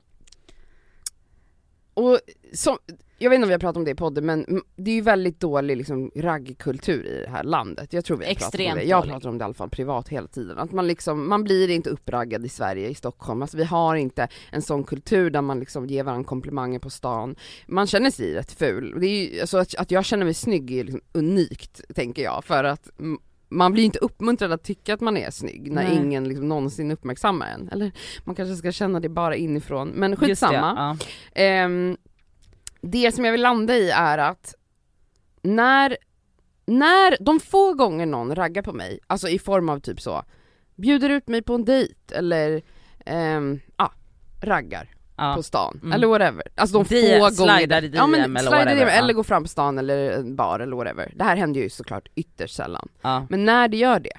[1.94, 2.18] och
[2.52, 2.78] som,
[3.18, 5.00] jag vet inte om vi har pratat om det i podden men det är ju
[5.00, 7.92] väldigt dålig liksom raggkultur i det här landet.
[7.92, 8.84] Jag tror vi har pratat om Extremt det.
[8.86, 10.58] Jag pratar om det i alla fall privat hela tiden.
[10.58, 13.42] Att man liksom, man blir inte uppraggad i Sverige, i Stockholm.
[13.42, 17.36] Alltså vi har inte en sån kultur där man liksom ger varandra komplimanger på stan.
[17.66, 19.00] Man känner sig rätt ful.
[19.00, 22.44] Det är ju, alltså att, att jag känner mig snygg är liksom unikt, tänker jag.
[22.44, 22.90] För att
[23.48, 25.96] man blir inte uppmuntrad att tycka att man är snygg när Nej.
[25.96, 27.68] ingen liksom någonsin uppmärksammar en.
[27.72, 27.92] Eller
[28.24, 29.88] man kanske ska känna det bara inifrån.
[29.88, 30.96] Men Just det, skitsamma.
[31.34, 31.42] ja.
[31.42, 31.96] Ehm,
[32.86, 34.54] det som jag vill landa i är att
[35.42, 35.96] när,
[36.66, 40.24] när de få gånger någon raggar på mig, alltså i form av typ så,
[40.74, 42.62] bjuder ut mig på en dejt eller
[43.06, 43.92] ehm, ja,
[44.42, 45.34] raggar Ja.
[45.36, 45.92] på stan Mm.
[45.92, 46.42] eller whatever.
[46.54, 48.94] Alltså de få DM, gånger, slidar i ja, men eller whatever, DM, ja.
[48.94, 51.12] eller går fram på stan eller en bar eller whatever.
[51.16, 52.88] Det här händer ju såklart ytterst sällan.
[53.02, 53.26] Ja.
[53.30, 54.18] Men när det gör det,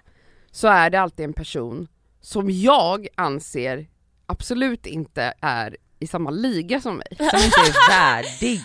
[0.52, 1.88] så är det alltid en person
[2.22, 3.88] som jag anser
[4.26, 7.08] absolut inte är i samma liga som mig.
[7.18, 8.62] Som inte är värdig.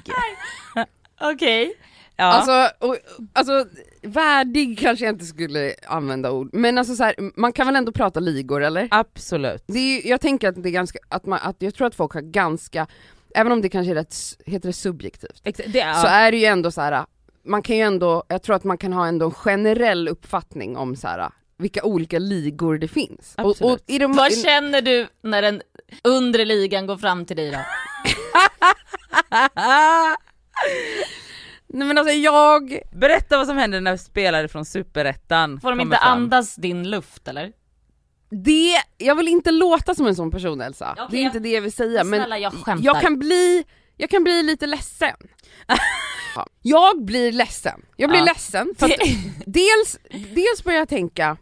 [1.20, 1.74] Okej.
[2.16, 2.24] Ja.
[2.24, 2.96] Alltså, och,
[3.32, 3.66] alltså,
[4.02, 7.92] värdig kanske jag inte skulle använda ord, men alltså så här, man kan väl ändå
[7.92, 8.88] prata ligor eller?
[8.90, 9.64] Absolut.
[9.66, 12.14] Det är, jag tänker att det är ganska, att, man, att jag tror att folk
[12.14, 12.86] har ganska,
[13.34, 14.14] även om det kanske är rätt,
[14.46, 15.94] heter det subjektivt, Ex- det, ja.
[15.94, 17.04] så är det ju ändå så här.
[17.44, 20.96] man kan ju ändå, jag tror att man kan ha ändå en generell uppfattning om
[20.96, 23.34] så här vilka olika ligor det finns.
[23.38, 23.84] Och, och Absolut.
[23.86, 25.62] i de, Vad känner du när den
[26.04, 27.58] undre ligan går fram till dig då?
[31.66, 35.96] nej men alltså jag, Berätta vad som hände när spelare från superettan Får de inte
[35.96, 36.12] fram.
[36.12, 37.52] andas din luft eller?
[38.44, 41.48] det, jag vill inte låta som en sån person Elsa, Okej, det är inte det
[41.48, 42.84] jag vill säga men Snälla jag skämtar.
[42.86, 43.64] jag kan bli,
[43.96, 45.16] jag kan bli lite ledsen.
[46.36, 46.46] Ja.
[46.62, 48.24] Jag blir ledsen, jag blir Ja.
[48.24, 48.92] ledsen för att
[49.46, 49.98] dels,
[50.34, 51.36] dels börjar jag tänka,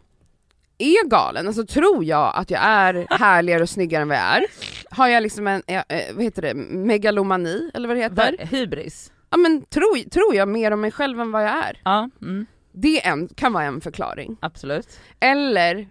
[0.77, 1.47] är jag galen?
[1.47, 4.45] Alltså tror jag att jag är härligare och snyggare än vad jag är?
[4.91, 8.37] Har jag liksom en, eh, eh, vad heter det, megalomani eller vad det heter?
[8.39, 9.11] Va- Hybris.
[9.29, 11.81] Ja men tror, tror jag mer om mig själv än vad jag är?
[11.85, 14.37] Ja, mm, Det är en, kan vara en förklaring.
[14.41, 14.99] absolut.
[15.19, 15.87] Eller,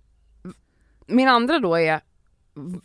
[1.06, 2.00] min andra då är,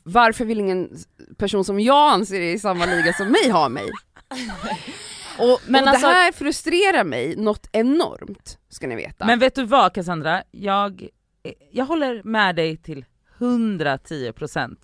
[0.03, 0.89] varför vill ingen
[1.37, 3.89] person som jag anser är i samma liga som mig ha mig?
[5.39, 9.25] Och, Men och alltså- det här frustrerar mig något enormt, ska ni veta.
[9.25, 11.07] Men vet du vad Cassandra, jag,
[11.71, 13.05] jag håller med dig till
[13.39, 14.75] 110%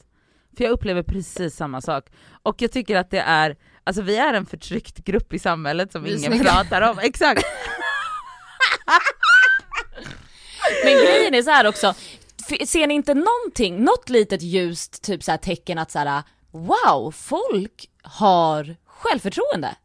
[0.57, 2.05] för jag upplever precis samma sak.
[2.43, 6.03] Och jag tycker att det är, alltså vi är en förtryckt grupp i samhället som
[6.03, 6.43] Vi ingen snygga.
[6.51, 7.43] pratar om, exakt.
[10.83, 11.93] Men grejen är så här också,
[12.67, 17.11] ser ni inte någonting, något litet ljust typ så här tecken att så här, wow,
[17.11, 19.75] folk har självförtroende?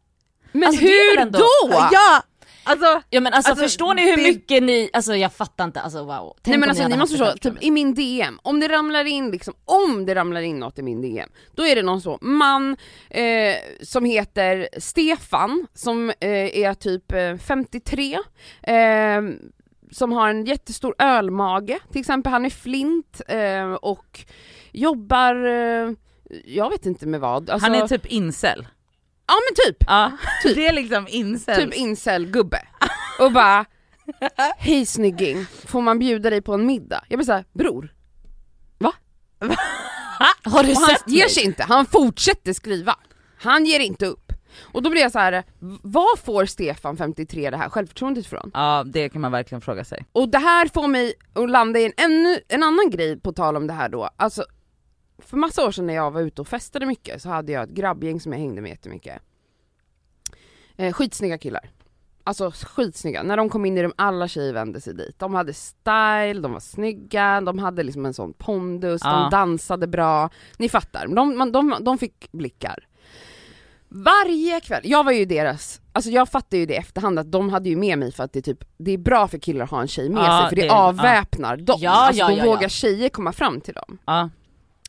[0.59, 1.89] Men alltså, hur ändå- då?
[1.93, 2.23] Ja!
[2.69, 5.81] Alltså, Ja men alltså, Alltså, förstår ni hur det- mycket ni, alltså jag fattar inte,
[5.81, 6.37] alltså wow.
[6.43, 9.31] Tänk Nej men alltså ni måste förstå, typ i min DM, om det ramlar in
[9.31, 12.77] liksom, om det ramlar in något i min DM, då är det någon så man
[13.11, 18.19] eh, som heter Stefan, som eh, är typ eh, 53,
[18.63, 18.75] eh,
[19.93, 24.21] som har en jättestor ölmage, till exempel han är flint eh, och
[24.73, 25.91] jobbar, eh,
[26.45, 27.51] jag vet inte med vad.
[27.51, 28.67] Alltså, han är typ incel.
[29.27, 30.13] Ja men typ, Ja,
[30.43, 30.55] Typ.
[30.55, 31.57] det är liksom incel.
[31.65, 32.59] typ incel-gubbe.
[33.21, 33.65] Och bara,
[34.59, 37.05] hej snygging, får man bjuda dig på en middag?
[37.09, 37.93] Jag blir såhär, bror,
[40.45, 41.31] Har du Och han sett ger mig?
[41.31, 42.97] sig inte, han fortsätter skriva.
[43.39, 44.33] Han ger inte upp.
[44.73, 45.45] Och då blir jag så här:
[45.83, 48.51] vad får Stefan 53 det här självförtroendet ifrån?
[48.55, 50.05] Ja det kan man verkligen fråga sig.
[50.13, 53.57] Och det här får mig att landa i en, ännu, en annan grej på tal
[53.57, 54.45] om det här då, alltså
[55.19, 57.71] för massa år sedan när jag var ute och festade mycket så hade jag ett
[57.71, 59.23] grabbgäng som jag hängde med jättemycket.
[60.77, 61.71] Eh, skitsnygga killar.
[62.25, 65.19] Alltså skitsnygga, när de kom in i rum, alla tjejer vände sig dit.
[65.19, 69.11] De hade style, de var snygga, de hade liksom en sån pondus, Ja.
[69.13, 70.31] de dansade bra.
[70.59, 72.87] Ni fattar, de, man, de, de fick blickar.
[73.89, 77.49] Varje kväll, jag var ju deras, alltså jag fattar ju det i efterhand att de
[77.51, 79.71] hade ju med mig för att det är typ, det är bra för killar att
[79.71, 80.75] ha en tjej med Ja, sig för det, det- ja.
[80.89, 81.77] avväpnar dem.
[81.81, 82.45] Ja, alltså ja, då ja, ja.
[82.45, 83.99] vågar tjejer komma fram till dem.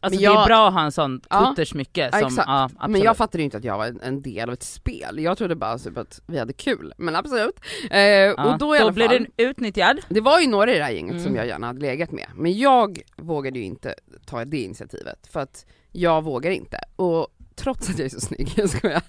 [0.02, 2.48] Alltså Men det är jag- bra att ha en sån kuttersmycke Ja, som, exakt.
[2.48, 2.92] ja absolut.
[2.92, 5.38] Men jag fattade ju inte att jag var en, en del av ett spel, jag
[5.38, 7.60] trodde bara typ att vi hade kul, men absolut.
[7.92, 8.46] Eh, ja.
[8.54, 10.00] och då i alla fall, du utnyttjad.
[10.10, 11.24] det var ju några i det här gänget Mm.
[11.24, 15.40] som jag gärna hade legat med, men jag vågade ju inte ta det initiativet för
[15.40, 16.80] att jag vågar inte.
[16.96, 19.02] Och trots att jag är så snygg, jag skojar.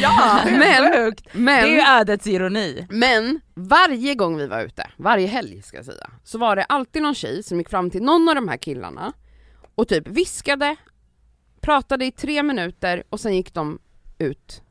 [0.00, 1.12] Ja, Men-.
[1.32, 2.86] Men, Det är ju ödets ironi.
[2.90, 7.02] men varje gång vi var ute, varje helg ska jag säga, så var det alltid
[7.02, 9.12] någon tjej som gick fram till någon av de här killarna
[9.76, 10.76] och typ viskade,
[11.60, 13.78] pratade i tre minuter och sen gick de
[14.18, 14.62] ut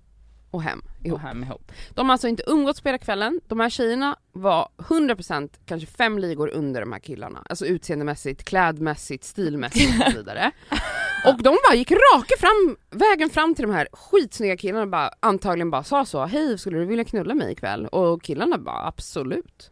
[0.52, 1.20] och hem ihop.
[1.20, 1.72] Och hem ihop.
[1.94, 6.20] De har alltså inte umgåtts på hela kvällen, de här tjejerna var 100% kanske fem
[6.20, 10.52] ligor under de här killarna, alltså utseendemässigt, klädmässigt, stilmässigt och så vidare.
[11.26, 15.12] Och de bara gick raka fram, vägen fram till de här skitsnygga killarna och bara,
[15.20, 17.88] antagligen bara sa så, hej skulle du vilja knulla mig ikväll?
[17.88, 19.72] Och killarna bara absolut.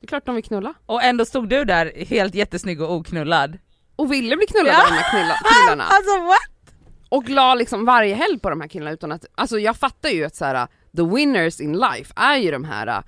[0.00, 0.74] Det är klart de vill knulla.
[0.86, 3.58] Och ändå stod du där helt jättesnygg och oknullad.
[4.00, 4.82] Och ville bli knullade Ja.
[4.82, 5.34] av de här knulla,
[5.64, 5.84] killarna.
[5.84, 6.74] Alltså what?
[7.08, 10.24] Och la liksom varje helg på de här killarna utan att, alltså jag fattar ju
[10.24, 12.98] att så här, the winners in life är ju de här äh,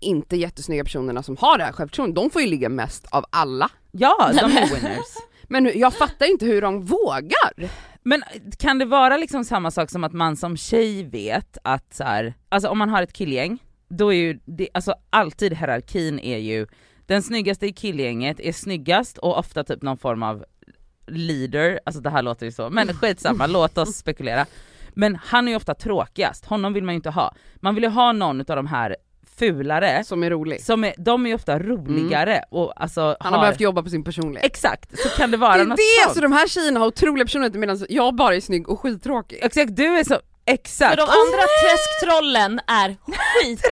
[0.00, 3.70] inte jättesnygga personerna som har det här självförtroendet, de får ju ligga mest av alla.
[3.92, 5.06] Ja, de är winners.
[5.48, 7.70] Men jag fattar inte hur de vågar.
[8.02, 8.22] Men
[8.58, 12.34] kan det vara liksom samma sak som att man som tjej vet att så här,
[12.48, 16.66] alltså om man har ett killgäng, då är ju det, alltså alltid hierarkin är ju,
[17.12, 20.44] den snyggaste i killgänget är snyggast och ofta typ någon form av
[21.06, 24.46] leader, alltså det här låter ju så, men skitsamma, låt oss spekulera.
[24.94, 27.34] Men han är ju ofta tråkigast, honom vill man ju inte ha.
[27.56, 28.96] Man vill ju ha någon av de här
[29.38, 30.60] fulare, Som är rolig.
[30.64, 34.04] som är, de är ju ofta roligare och alltså Han har behövt jobba på sin
[34.04, 34.46] personlighet.
[34.46, 36.02] Exakt, så kan det vara Det är något det!
[36.04, 36.14] sånt.
[36.14, 39.38] Så de här tjejerna har otroliga personligheter medan jag bara är snygg och skittråkig.
[39.42, 40.90] Exakt, du är så, exakt.
[40.90, 43.71] För de andra träsktrollen är skit.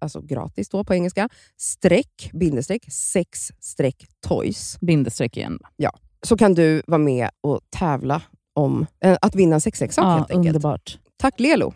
[0.00, 4.78] alltså gratis då på engelska, streck, bindestreck, sex streck toys.
[4.80, 5.58] Bindestreck igen.
[6.26, 8.22] Så kan du vara med och tävla
[8.54, 10.46] om eh, att vinna en sexleksak Ja, helt enkelt.
[10.56, 10.98] underbart.
[11.18, 11.72] Tack Lelo!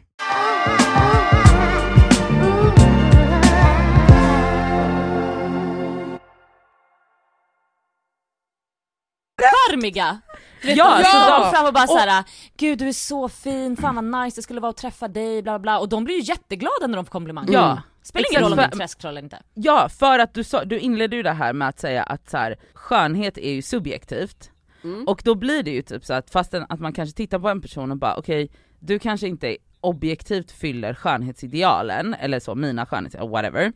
[9.40, 10.20] charmiga!
[10.66, 12.24] Ja, alltså kommer de- fram och bara såhär,
[12.56, 15.58] gud du är så fin, fan vad nice det skulle vara att träffa dig, bla
[15.58, 17.52] bla och de blir ju jätteglada när de får komplimanger.
[17.52, 17.82] Ja.
[18.02, 19.42] Spelar ingen roll om du är träsktroll eller inte.
[19.54, 22.36] Ja, för att du, sa, du inledde ju det här med att säga att så
[22.36, 24.50] här, skönhet är ju subjektivt.
[24.84, 25.08] Mm.
[25.08, 27.60] Och då blir det ju typ så att fastän att man kanske tittar på en
[27.60, 33.72] person och bara okej, du kanske inte objektivt fyller skönhetsidealen, eller så, mina skönhetsideal, whatever.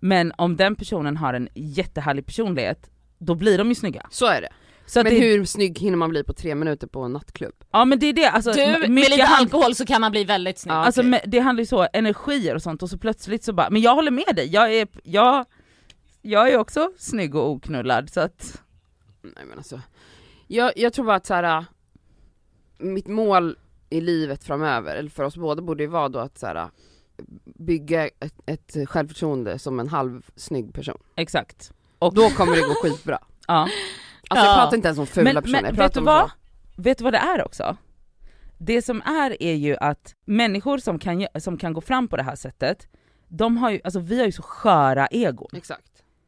[0.00, 4.06] Men om den personen har en jättehärlig personlighet, då blir de ju snygga.
[4.10, 4.48] Så är det.
[4.88, 7.54] Så att Men det, hur snygg hinner man bli på tre minuter på en nattklubb?
[7.70, 10.24] Ja men det är det, alltså, Du, med mycket lite alkohol så kan man bli
[10.24, 10.74] väldigt snygg.
[10.74, 10.76] Ja.
[10.76, 13.82] Alltså men det handlar ju så, energier och sånt och så plötsligt så bara, men
[13.82, 15.44] jag håller med dig, jag är, jag,
[16.22, 18.62] jag är också snygg och oknullad så att
[19.22, 19.80] Nej men alltså,
[20.46, 21.64] jag, jag tror bara att så här,
[22.78, 23.56] mitt mål
[23.90, 26.70] i livet framöver, eller för oss båda borde ju vara då att så här,
[27.44, 30.98] bygga ett, ett självförtroende som en halvsnygg person.
[31.16, 31.72] exakt.
[31.98, 33.18] Och då kommer det gå skitbra.
[33.46, 33.68] Ja.
[34.28, 34.62] Alltså jag Ja.
[34.62, 36.30] pratar inte ens om fula Men, personer, men jag vet pratar du om vad?
[36.30, 36.82] så.
[36.82, 37.76] Vet du vad det är också?
[38.58, 42.22] Det som är är ju att människor som kan, som kan gå fram på det
[42.22, 42.88] här sättet,
[43.28, 45.48] de har ju, alltså vi har ju så sköra egon.
[45.56, 45.82] Exakt.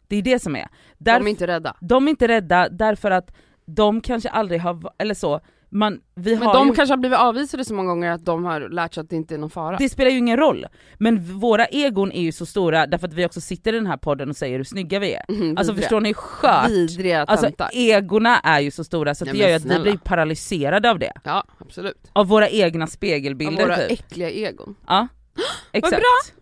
[0.08, 0.68] Det är det som är.
[0.98, 1.76] De Därf- är inte rädda.
[1.80, 3.30] de är inte rädda därför att
[3.66, 5.40] de kanske aldrig har, eller så,
[5.72, 8.44] man, vi Men har de ju, kanske har blivit avvisade så många gånger att de
[8.44, 9.76] har lärt sig att det inte är någon fara.
[9.76, 10.66] det spelar ju ingen roll.
[10.98, 13.96] Men våra egon är ju så stora därför att vi också sitter i den här
[13.96, 15.24] podden och säger hur snygga vi är.
[15.28, 16.70] Mhm, Alltså förstår ni hur skört?
[16.70, 19.96] Vidriga Alltså egorna är ju så stora så Ja, det gör ju att vi blir
[19.96, 21.12] paralyserade av det.
[21.24, 22.10] Ja, absolut.
[22.12, 23.90] Av våra egna Av spegelbilder våra typ.
[23.92, 24.74] äckliga egon.
[24.86, 25.08] Ja,
[25.72, 25.96] exakt.
[25.96, 26.34] bra.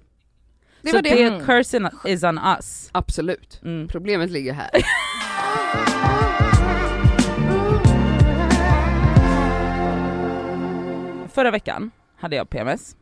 [0.83, 1.31] Det så var det.
[1.31, 2.89] det cursen is on us.
[2.93, 3.61] Absolut.
[3.65, 3.89] Mm.
[3.89, 4.71] Problemet ligger här.
[11.39, 12.97] Förra veckan hade jag PMS.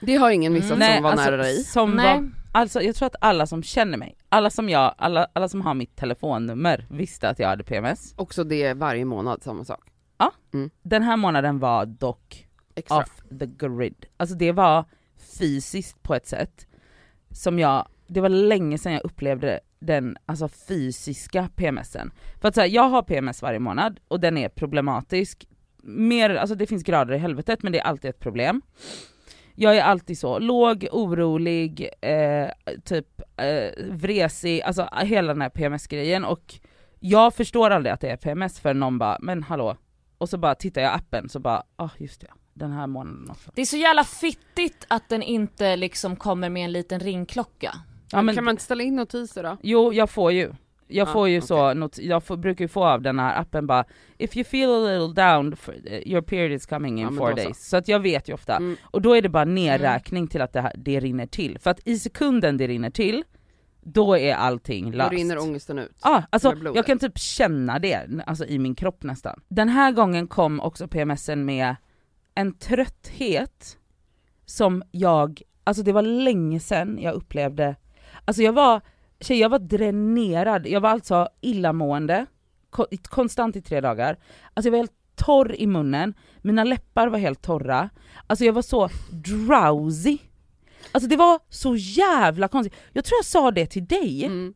[0.00, 1.64] Det har ingen missat Nej, som var alltså, nära dig.
[1.64, 2.20] Som Nej.
[2.20, 5.60] var, alltså jag tror att alla som känner mig, alla som jag, alla, alla som
[5.60, 8.14] har mitt telefonnummer visste att jag hade PMS.
[8.16, 9.80] Också det varje månad, samma sak.
[10.82, 12.98] Den här månaden var dock Extra.
[12.98, 14.06] off the grid.
[14.16, 14.84] Alltså det var
[15.38, 16.66] fysiskt på ett sätt
[17.30, 22.12] som jag, det var länge sedan jag upplevde den alltså fysiska PMSen.
[22.40, 25.46] För att så här, jag har PMS varje månad och den är problematisk.
[25.82, 28.62] Mer, alltså det finns grader i helvetet men det är alltid ett problem.
[29.54, 32.48] Jag är alltid så låg, orolig, eh,
[32.84, 36.54] typ eh, vresig, alltså hela den här PMS-grejen och
[37.00, 39.76] jag förstår aldrig att det är PMS för någon bara, men hallå,
[40.18, 43.50] och så bara tittar jag appen så bara, ah just det, den här månaden också.
[43.54, 47.74] Det är så jävla fittigt att den inte liksom kommer med en liten ringklocka.
[48.12, 49.56] Ja, men, Kan man inte ställa in notiser då?
[49.62, 50.52] Jo jag får ju,
[50.90, 51.46] jag Ah, får ju okej.
[51.48, 53.84] så, not, jag får, brukar ju få av den här appen bara
[54.18, 55.74] If you feel a little down, for,
[56.06, 57.42] your period is coming in Ja, four då så.
[57.42, 57.68] days.
[57.68, 57.76] Så.
[57.76, 58.56] att jag vet ju ofta.
[58.56, 58.76] Mm.
[58.82, 61.58] Och då är det bara nedräkning till att det, här, det rinner till.
[61.58, 63.24] För att i sekunden det rinner till,
[63.82, 65.12] då är allting Då löst.
[65.12, 65.96] rinner ångesten ut.
[66.04, 66.76] Ja, alltså med blodet.
[66.76, 69.40] jag kan typ känna det alltså, i min kropp nästan.
[69.48, 71.76] Den här gången kom också PMSen med
[72.34, 73.76] en trötthet
[74.46, 77.76] som jag, alltså det var länge sedan jag upplevde,
[78.24, 78.80] alltså jag var,
[79.20, 82.26] tjej, jag var dränerad, jag var alltså illamående,
[82.70, 84.16] ko- konstant i tre dagar.
[84.54, 87.90] Alltså jag var helt torr i munnen, mina läppar var helt torra,
[88.26, 90.18] alltså jag var så drowsy.
[90.92, 92.74] Alltså det var så jävla konstigt.
[92.92, 94.54] Jag tror jag sa det till dig, Mm.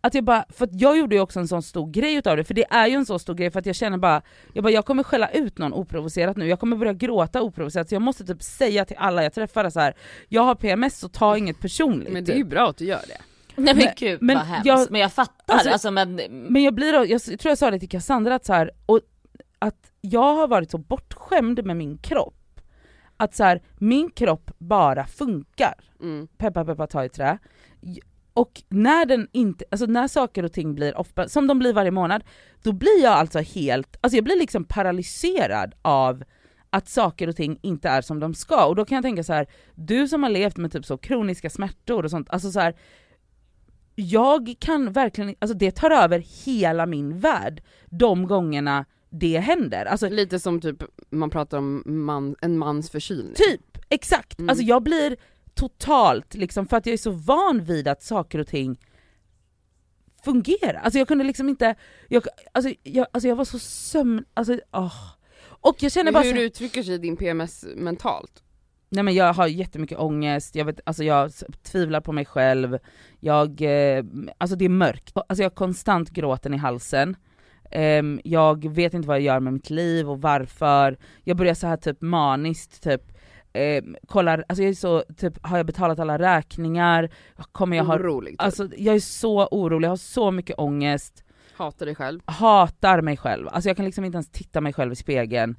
[0.00, 2.54] att jag bara, för jag gjorde ju också en sån stor grej utav det, för
[2.54, 4.22] det är ju en så stor grej för att jag känner bara,
[4.52, 7.94] jag bara jag kommer skälla ut någon oprovocerat nu, jag kommer börja gråta oprovocerat så
[7.94, 9.94] jag måste typ säga till alla jag träffar så här:
[10.28, 12.12] jag har PMS så ta inget personligt.
[12.12, 13.20] Men det är ju bra att du gör det.
[13.58, 14.66] Nej men, Men- gud men vad hemskt.
[14.66, 16.14] jag- men jag fattar, alltså- alltså, men...
[16.30, 19.00] Men jag blir, jag tror jag sa det till Cassandra att så här, och
[19.58, 22.60] att jag har varit så bortskämd med min kropp,
[23.16, 25.74] att så här, min kropp bara funkar.
[26.00, 26.26] Mm.
[26.38, 27.38] peppa peppa ta i trä.
[28.34, 31.90] Och när den inte, alltså när saker och ting blir off, som de blir varje
[31.90, 32.24] månad,
[32.62, 36.22] då blir jag alltså helt, alltså jag blir liksom paralyserad av
[36.70, 38.66] att saker och ting inte är som de ska.
[38.66, 41.50] Och då kan jag tänka så här: du som har levt med typ så kroniska
[41.50, 42.74] smärtor och sånt, alltså så här.
[44.00, 49.84] Jag kan verkligen, alltså det tar över hela min värld de gångerna det händer.
[49.84, 53.34] Alltså Lite som typ man pratar om man, en mans förkylning.
[53.34, 54.38] Typ, exakt.
[54.38, 54.48] Mm.
[54.48, 55.16] Alltså jag blir
[55.54, 58.78] totalt, liksom, för att jag är så van vid att saker och ting
[60.24, 60.80] fungerar.
[60.80, 61.74] Alltså jag kunde liksom inte,
[62.08, 64.94] jag, alltså, jag, alltså jag var så sömn, alltså åh.
[65.40, 68.42] Och jag känner bara Hur så, uttrycker sig din PMS mentalt?
[68.90, 71.32] Nej men jag har jättemycket ångest, jag, vet, alltså jag
[71.62, 72.78] tvivlar på mig själv,
[73.20, 74.04] jag, eh,
[74.38, 75.12] alltså det är mörkt.
[75.14, 77.16] Alltså jag har konstant gråten i halsen.
[77.70, 80.98] Ehm, jag vet inte vad jag gör med mitt liv och varför.
[81.24, 83.02] Jag börjar så här typ maniskt, typ
[83.52, 87.10] ehm, kollar, alltså jag är så, typ har jag betalat alla räkningar?
[87.52, 88.42] Kommer jag ha, Orolig typ.
[88.42, 91.24] alltså jag är så orolig, jag har så mycket ångest.
[91.56, 92.20] Hatar dig själv.
[92.26, 95.56] hatar mig själv, alltså jag kan liksom inte ens titta mig själv i spegeln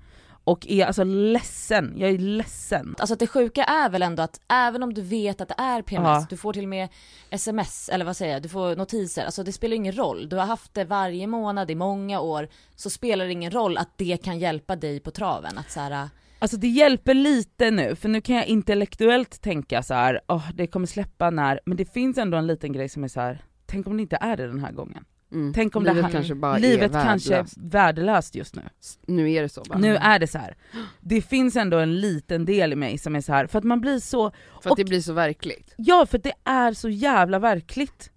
[0.49, 2.95] och är alltså ledsen, jag är ledsen.
[2.99, 5.81] Alltså att det sjuka är väl ändå att även om du vet att det är
[5.81, 6.27] PMS, Ja.
[6.29, 6.89] du får till och med
[7.29, 10.29] sms, eller vad säger jag, du får notiser, alltså det spelar ingen roll.
[10.29, 13.97] Du har haft det varje månad i många år, så spelar det ingen roll att
[13.97, 15.57] det kan hjälpa dig på traven.
[15.57, 19.93] Att så här, Alltså det hjälper lite nu, för nu kan jag intellektuellt tänka så
[19.93, 23.07] här, åh det kommer släppa när, men det finns ändå en liten grej som är
[23.07, 23.43] så här.
[23.65, 25.05] tänk om det inte är det den här gången.
[25.31, 25.53] Mm.
[25.53, 27.57] Tänk om Livet det här, kanske bara livet är kanske är värdelöst.
[27.57, 28.61] värdelöst just nu.
[29.05, 29.77] Nu är det så bara.
[29.79, 30.55] Nu är det så här.
[30.99, 33.81] det finns ändå en liten del i mig som är så här för att man
[33.81, 35.73] blir så, För att och- det blir så verkligt.
[35.77, 38.11] Ja för det är så jävla verkligt.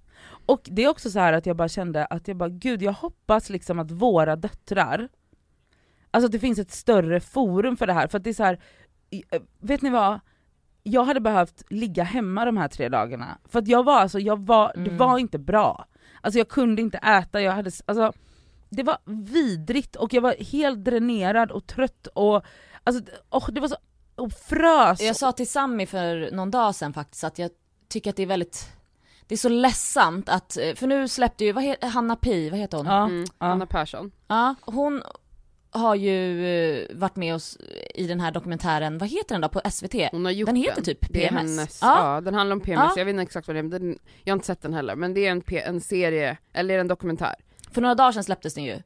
[0.47, 2.93] Och det är också så här att jag bara kände att jag bara gud jag
[2.93, 5.09] hoppas liksom att våra döttrar,
[6.11, 8.45] alltså att det finns ett större forum för det här för att det är så
[8.45, 8.61] här,
[9.31, 10.21] eh, vet ni vad?
[10.83, 14.47] Jag hade behövt ligga hemma de här tre dagarna, för att jag var alltså, jag
[14.47, 14.97] var, det Mm.
[14.97, 15.87] var inte bra.
[16.25, 18.12] Alltså jag kunde inte äta, jag hade, alltså
[18.68, 22.45] det var vidrigt och jag var helt dränerad och trött och
[22.85, 23.77] alltså, åh, det var så,
[24.14, 25.01] och frös.
[25.03, 27.51] Jag sa till Sammy för någon dag sedan faktiskt att jag
[27.89, 28.66] tycker att det är väldigt,
[29.27, 32.77] det är så ledsamt att, för nu släppte ju, vad heter, Hanna Pi, vad heter
[32.77, 32.87] hon?
[32.87, 33.25] ja, Mm.
[33.25, 33.47] ja.
[33.47, 34.12] Anna Persson.
[34.29, 35.03] Ja, hon
[35.75, 37.59] har ju eh, varit med oss
[37.95, 39.95] i den här dokumentären, vad heter den då, på SVT?
[40.12, 41.51] Hon har gjort Den heter typ Det är PMS.
[41.51, 42.14] hennes, ja.
[42.14, 42.20] Ja.
[42.20, 43.01] den handlar om PMS, Ja.
[43.01, 45.14] jag vet inte exakt vad det är, den, jag har inte sett den heller, men
[45.14, 47.35] det är en, en serie, eller är det en dokumentär?
[47.70, 48.83] För några dagar sedan släpptes den ju.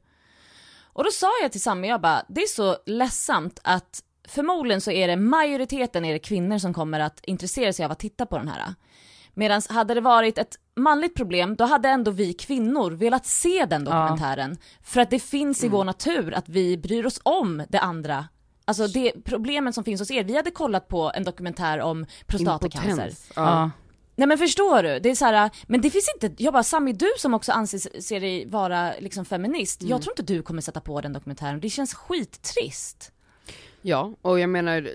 [0.81, 4.91] Och då sa jag till Sammy, jag bara, det är så ledsamt att förmodligen så
[4.91, 8.37] är det majoriteten är det kvinnor som kommer att intressera sig av att titta på
[8.37, 8.73] den här.
[9.37, 13.83] Medan hade det varit ett manligt problem, då hade ändå vi kvinnor velat se den
[13.83, 14.57] dokumentären.
[14.83, 18.27] För att det finns i vår natur att vi bryr oss om det andra.
[18.65, 22.89] Alltså det problemen som finns hos er, vi hade kollat på en dokumentär om prostatacancer.
[22.89, 23.31] Impotens.
[23.35, 23.41] Ja.
[23.41, 23.71] Ja.
[24.15, 24.99] Nej men förstår du?
[24.99, 28.01] Det är så här, men det finns inte, jag bara Sami du som också anser
[28.01, 31.69] ser dig vara liksom feminist, jag tror inte du kommer sätta på den dokumentären, det
[31.69, 33.11] känns skittrist.
[33.81, 34.89] ja, och jag menar,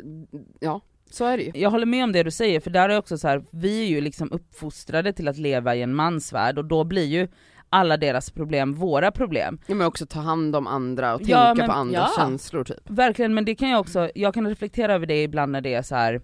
[0.60, 0.80] ja,
[1.14, 1.52] så är det ju.
[1.54, 3.86] Jag håller med om det du säger, för där är också så här, vi är
[3.88, 7.28] ju liksom uppfostrade till att leva i en mansvärld och då blir ju
[7.68, 9.58] alla deras problem våra problem.
[9.66, 12.22] Ja, men också ta hand om andra och Ja, tänka men- på andras ja.
[12.22, 12.90] känslor typ.
[12.90, 15.82] Verkligen, men det kan jag också, jag kan reflektera över det ibland när det är
[15.82, 16.20] så här.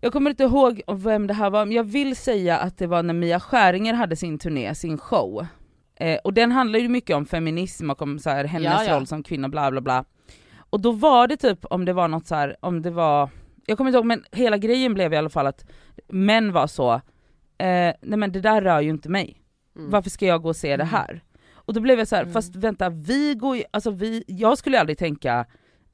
[0.00, 3.02] Jag kommer inte ihåg vem det här var, men jag vill säga att det var
[3.02, 5.46] när Mia Skäringer hade sin turné, sin show.
[6.00, 8.96] Eh, och den handlar ju mycket om feminism och om så här, hennes Ja, ja.
[8.96, 10.04] roll som kvinna, bla bla bla.
[10.70, 13.28] Och då var det typ, om det var något så här, om det var,
[13.68, 15.64] jag kommer inte ihåg men hela grejen blev i alla fall att
[16.08, 17.00] män var så, eh,
[18.02, 19.42] nej men det där rör ju inte mig.
[19.76, 19.90] Mm.
[19.90, 21.24] Varför ska jag gå och se det här?
[21.54, 22.32] Och då blev jag så här, Mm.
[22.32, 25.46] fast vänta, vi går ju, alltså vi, jag skulle aldrig tänka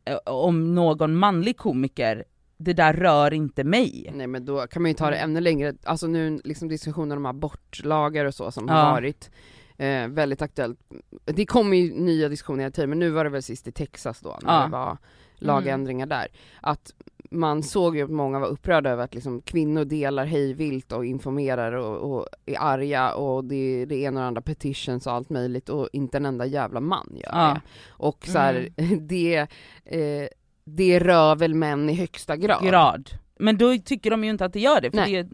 [0.05, 2.25] eh, om någon manlig komiker,
[2.57, 4.11] det där rör inte mig.
[4.14, 7.27] Nej men då kan man ju ta det ännu längre, alltså nu liksom diskussionen om
[7.27, 8.75] abortlagar och så som Ja.
[8.75, 9.31] har varit
[9.79, 10.81] eh, väldigt aktuellt.
[11.25, 14.20] Det kommer ju nya diskussioner hela tiden, men nu var det väl sist i Texas
[14.20, 14.64] då, när Ja.
[14.64, 14.99] det var
[15.37, 16.27] lagändringar där.
[16.62, 16.95] Att
[17.39, 21.72] man såg ju att många var upprörda över att liksom kvinnor delar hejvilt och informerar
[21.72, 25.68] och, och är arga och det det ena och det andra petitions och allt möjligt
[25.68, 27.47] och inte en enda jävla man gör Ja.
[27.55, 27.61] det.
[27.89, 28.68] Och så här,
[29.01, 29.37] det,
[29.85, 30.28] eh,
[30.64, 32.64] det rör väl män i högsta grad.
[32.64, 33.11] Grad.
[33.39, 35.22] Men då tycker de ju inte att det gör det, för Nej.
[35.22, 35.28] det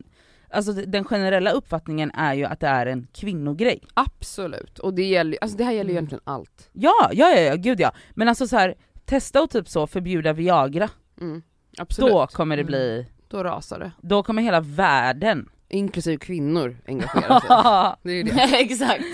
[0.53, 3.81] alltså den generella uppfattningen är ju att det är en kvinnogrej.
[3.95, 5.97] Absolut, och det, gäller, alltså det här gäller ju Mm.
[5.99, 6.71] egentligen allt.
[6.73, 7.93] Ja, ja, ja, ja, gud ja.
[8.15, 8.75] Men alltså så här,
[9.05, 10.89] testa och typ så förbjuda Viagra,
[11.21, 11.43] Mm.
[11.81, 12.11] Absolut.
[12.13, 13.93] då kommer det bli, Då rasar det.
[14.01, 17.49] då kommer hela världen Inklusive kvinnor engagera sig.
[18.03, 18.61] Det är ju det.
[18.61, 19.05] Exakt.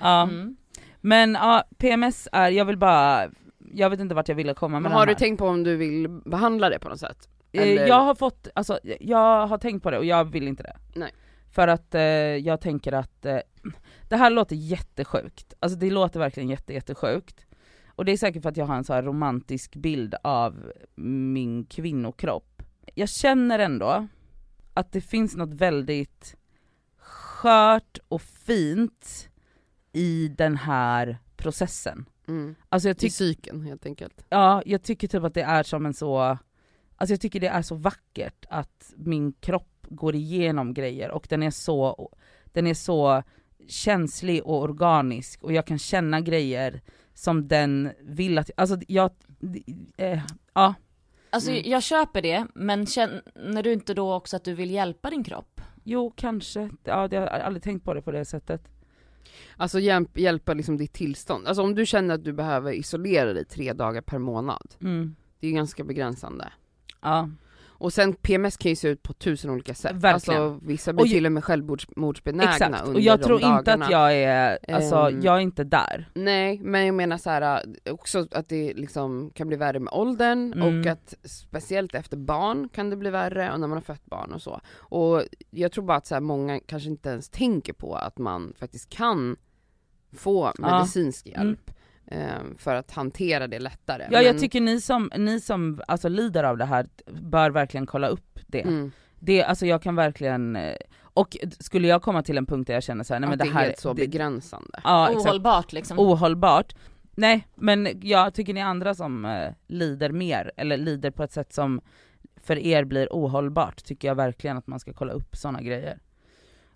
[0.00, 0.22] ja.
[0.22, 0.56] Mm.
[1.00, 3.28] Men ja, PMS är, jag vill bara,
[3.72, 5.18] jag vet inte vart jag ville komma med Men den har du här.
[5.18, 7.28] tänkt på om du vill behandla det på något sätt?
[7.52, 10.62] Eh, Eller- Jag har fått, alltså jag har tänkt på det och jag vill inte
[10.62, 10.76] det.
[10.94, 11.10] Nej.
[11.52, 13.38] För att eh, jag tänker att, eh,
[14.08, 17.46] det här låter jättesjukt, alltså det låter verkligen jätte, jättesjukt.
[17.98, 22.62] Och det är säkert för att jag har en så romantisk bild av min kvinnokropp.
[22.94, 24.06] Jag känner ändå
[24.74, 26.36] att det finns något väldigt
[26.96, 29.28] skört och fint
[29.92, 32.04] i den här processen.
[32.28, 32.54] Mm.
[32.68, 34.24] Alltså jag I psyken helt enkelt.
[34.28, 36.38] Ja, jag tycker typ att det är som en så,
[36.96, 41.42] alltså jag tycker det är så vackert att min kropp går igenom grejer och den
[41.42, 42.10] är så,
[42.44, 43.22] den är så
[43.68, 46.82] känslig och organisk och jag kan känna grejer
[47.18, 49.10] som den vill att, alltså jag,
[49.96, 50.20] eh,
[50.54, 50.74] ja.
[51.30, 51.62] Alltså Mm.
[51.70, 55.60] jag köper det, men känner du inte då också att du vill hjälpa din kropp?
[55.84, 58.68] Jo kanske, ja det har jag aldrig tänkt på det på det sättet.
[59.56, 61.46] Alltså hjälp, hjälpa liksom ditt tillstånd.
[61.46, 65.16] Alltså om du känner att du behöver isolera dig tre dagar per månad, Mm.
[65.40, 66.52] det är ganska begränsande.
[67.00, 67.30] Ja.
[67.78, 69.92] Och sen PMS kan ju se ut på tusen olika sätt.
[69.96, 70.42] Verkligen.
[70.42, 73.48] Alltså vissa blir Och till och med självmordsbenägna Exakt, under och jag de tror inte
[73.62, 73.84] dagarna.
[73.84, 75.20] att jag är, alltså Ehm.
[75.22, 76.10] jag är inte där.
[76.14, 79.92] Nej, men jag menar så här äh, också att det liksom kan bli värre med
[79.92, 80.80] åldern Mm.
[80.80, 84.32] och att speciellt efter barn kan det bli värre och när man har fött barn
[84.32, 84.60] och så.
[84.76, 88.52] Och jag tror bara att så här, många kanske inte ens tänker på att man
[88.58, 89.36] faktiskt kan
[90.16, 90.70] få Ja.
[90.78, 91.46] medicinsk Mm.
[91.46, 91.74] hjälp eh,
[92.58, 94.06] för att hantera det lättare.
[94.10, 96.86] Ja jag Men- tycker ni som, ni som alltså, lider av det här
[97.22, 98.60] bör verkligen kolla upp det.
[98.62, 102.74] mm, det alltså jag kan verkligen, eh, och skulle jag komma till en punkt där
[102.74, 104.80] jag känner så här, nej men det det är här helt så det, begränsande.
[104.84, 105.98] ja, exakt, Ohållbart liksom.
[105.98, 106.74] ohållbart.
[107.16, 111.52] Nej men jag tycker ni andra som eh, lider mer, eller lider på ett sätt
[111.52, 111.80] som
[112.36, 115.98] för er blir ohållbart, tycker jag verkligen att man ska kolla upp sådana grejer.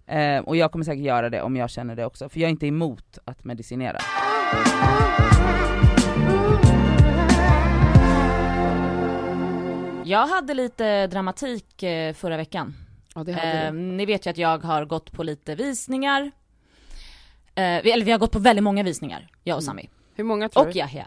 [0.06, 2.50] Eh, och jag kommer säkert göra det om jag känner det också, för jag är
[2.50, 3.98] inte emot att medicinera.
[10.04, 12.74] Jag hade lite dramatik eh, förra veckan.
[13.14, 16.30] Ja det hade Eh, ni vet ju att jag har gått på lite visningar.
[17.54, 19.66] Eh, vi, eller vi har gått på väldigt många visningar, jag och Mm.
[19.70, 19.88] Sami.
[20.14, 20.78] Hur många tror Och du?
[20.78, 21.06] Yahya.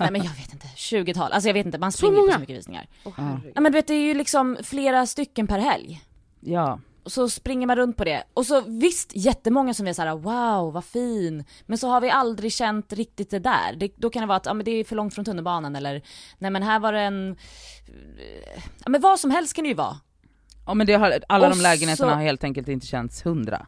[0.00, 1.32] Nej men jag vet inte, 20-tal.
[1.32, 2.32] Alltså jag vet inte, man Så springer på många?
[2.32, 2.86] så mycket visningar.
[3.04, 3.12] Ja.
[3.16, 3.52] herregud.
[3.54, 6.00] Ja men du vet det är ju liksom flera stycken per helg.
[6.40, 6.78] Ja.
[7.04, 8.24] Och så springer man runt på det.
[8.34, 11.44] Och så visst, jättemånga som är såhär wow vad fin.
[11.66, 13.76] Men så har vi aldrig känt riktigt det där.
[13.76, 16.02] Det, då kan det vara att, ja men det är för långt från tunnelbanan eller,
[16.38, 17.36] nej men här var det en,
[18.84, 20.00] ja men vad som helst kan det ju vara.
[20.66, 23.66] ja men det har, alla Och de lägenheterna så- har helt enkelt inte känts hundra.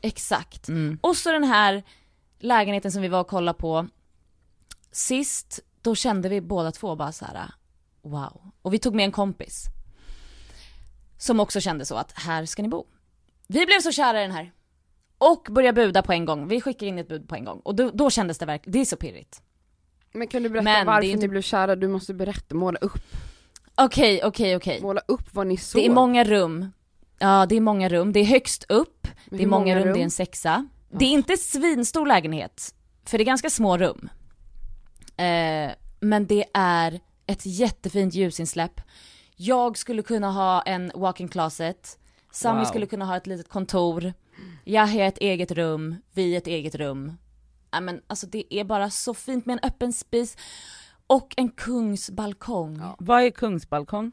[0.00, 0.68] Exakt.
[0.68, 0.98] Mm.
[1.02, 1.82] Och så den här
[2.38, 3.86] lägenheten som vi var och kollade på
[4.92, 7.50] sist, då kände vi båda två bara så här:
[8.02, 8.50] wow.
[8.62, 9.64] Och vi tog med en kompis.
[11.18, 12.86] Som också kände så att här ska ni bo.
[13.46, 14.52] Vi blev så kära i den här.
[15.18, 16.48] Och började buda på en gång.
[16.48, 17.60] Vi skickade in ett bud på en gång.
[17.64, 19.42] Och då, då kändes det verkligen, det är så pirrigt.
[20.12, 21.76] Men kan du berätta Men är varför inte- ni blev kära?
[21.76, 22.98] Du måste berätta, måla upp,
[23.74, 24.80] Okej, okej, okej.
[24.82, 25.82] måla upp vad ni såg.
[25.82, 26.72] Det är många rum.
[27.18, 28.12] Ja, det är många rum.
[28.12, 29.06] Det är högst upp.
[29.26, 30.68] Men Det är hur många rum, det är en sexa.
[30.90, 34.08] Det är inte svinstor lägenhet, för det är ganska små rum.
[35.16, 38.80] Eh, men det är ett jättefint ljusinsläpp.
[39.36, 41.98] Jag skulle kunna ha en walk-in closet,
[42.30, 42.64] Sami Wow.
[42.64, 44.12] skulle kunna ha ett litet kontor,
[44.64, 47.12] Yahya ett eget rum, vi ett eget rum.
[47.70, 50.36] Ja, men alltså det är bara så fint med en öppen spis
[51.06, 52.78] och en kungsbalkong.
[52.80, 52.96] Ja.
[52.98, 54.12] Vad är kungsbalkong?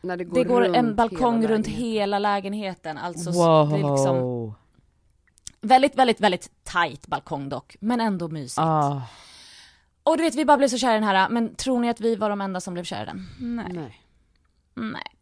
[0.00, 3.70] När det går, Det går runt en balkong hela runt hela lägenheten, alltså wow.
[3.70, 4.54] det är liksom
[5.60, 8.58] väldigt, väldigt, väldigt tight balkong dock, men ändå mysigt.
[8.58, 9.02] ah.
[10.02, 12.00] Och du vet, vi bara blev så kära i den här, men tror ni att
[12.00, 13.28] vi var de enda som blev kära i den?
[13.38, 13.72] Nej.
[13.72, 14.02] Nej.
[14.76, 15.16] Nej.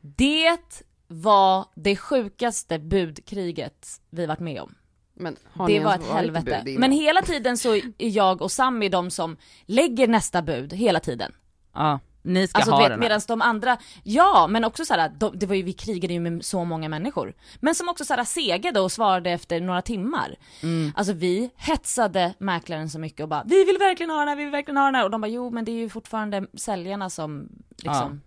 [0.00, 4.74] Det var det sjukaste budkriget vi varit med om.
[5.14, 5.36] Men
[5.66, 6.76] Det var ett helvete.
[6.78, 9.36] Men hela tiden så är jag och Sami de som
[9.66, 11.32] lägger nästa bud, hela tiden.
[11.74, 15.38] Ja, ni ska Alltså ha vet, den medan de andra, ja men också såhär, de,
[15.38, 17.34] det var ju, vi krigade ju med så många människor.
[17.60, 20.36] Men som också såhär segade och svarade efter några timmar.
[20.62, 20.92] Mm.
[20.96, 24.44] Alltså vi hetsade mäklaren så mycket och bara, vi vill verkligen ha den här, vi
[24.44, 25.04] vill verkligen ha den här.
[25.04, 27.48] Och de bara, jo men det är ju fortfarande säljarna som
[27.82, 28.20] liksom,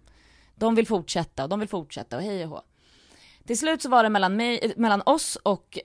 [0.59, 2.61] de vill fortsätta och de vill fortsätta och hej och hå.
[3.47, 5.77] Till slut så var det mellan, mig, eh, mellan oss och